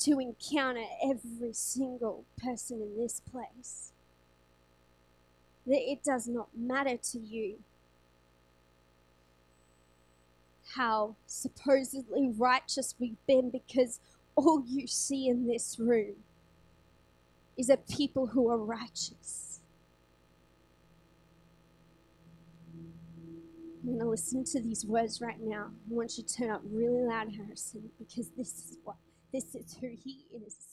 to 0.00 0.18
encounter 0.18 0.84
every 1.04 1.52
single 1.52 2.24
person 2.42 2.80
in 2.82 2.98
this 2.98 3.20
place. 3.20 3.92
That 5.66 5.80
it 5.80 6.02
does 6.02 6.26
not 6.26 6.48
matter 6.56 6.96
to 6.96 7.18
you 7.18 7.56
how 10.74 11.16
supposedly 11.26 12.30
righteous 12.36 12.94
we've 12.98 13.24
been 13.26 13.50
because 13.50 13.98
all 14.36 14.62
you 14.66 14.86
see 14.86 15.28
in 15.28 15.46
this 15.46 15.78
room 15.78 16.14
is 17.58 17.68
a 17.68 17.76
people 17.76 18.28
who 18.28 18.48
are 18.48 18.58
righteous. 18.58 19.60
I'm 23.82 23.96
going 23.96 23.98
to 24.00 24.10
listen 24.10 24.44
to 24.44 24.60
these 24.60 24.84
words 24.84 25.20
right 25.20 25.40
now. 25.40 25.70
I 25.90 25.94
want 25.94 26.16
you 26.16 26.24
to 26.24 26.34
turn 26.34 26.50
up 26.50 26.62
really 26.70 27.02
loud, 27.02 27.34
Harrison, 27.34 27.90
because 27.98 28.28
this 28.36 28.48
is 28.48 28.78
what 28.84 28.96
this 29.32 29.54
is 29.54 29.76
who 29.80 29.88
he 29.88 30.24
is. 30.46 30.69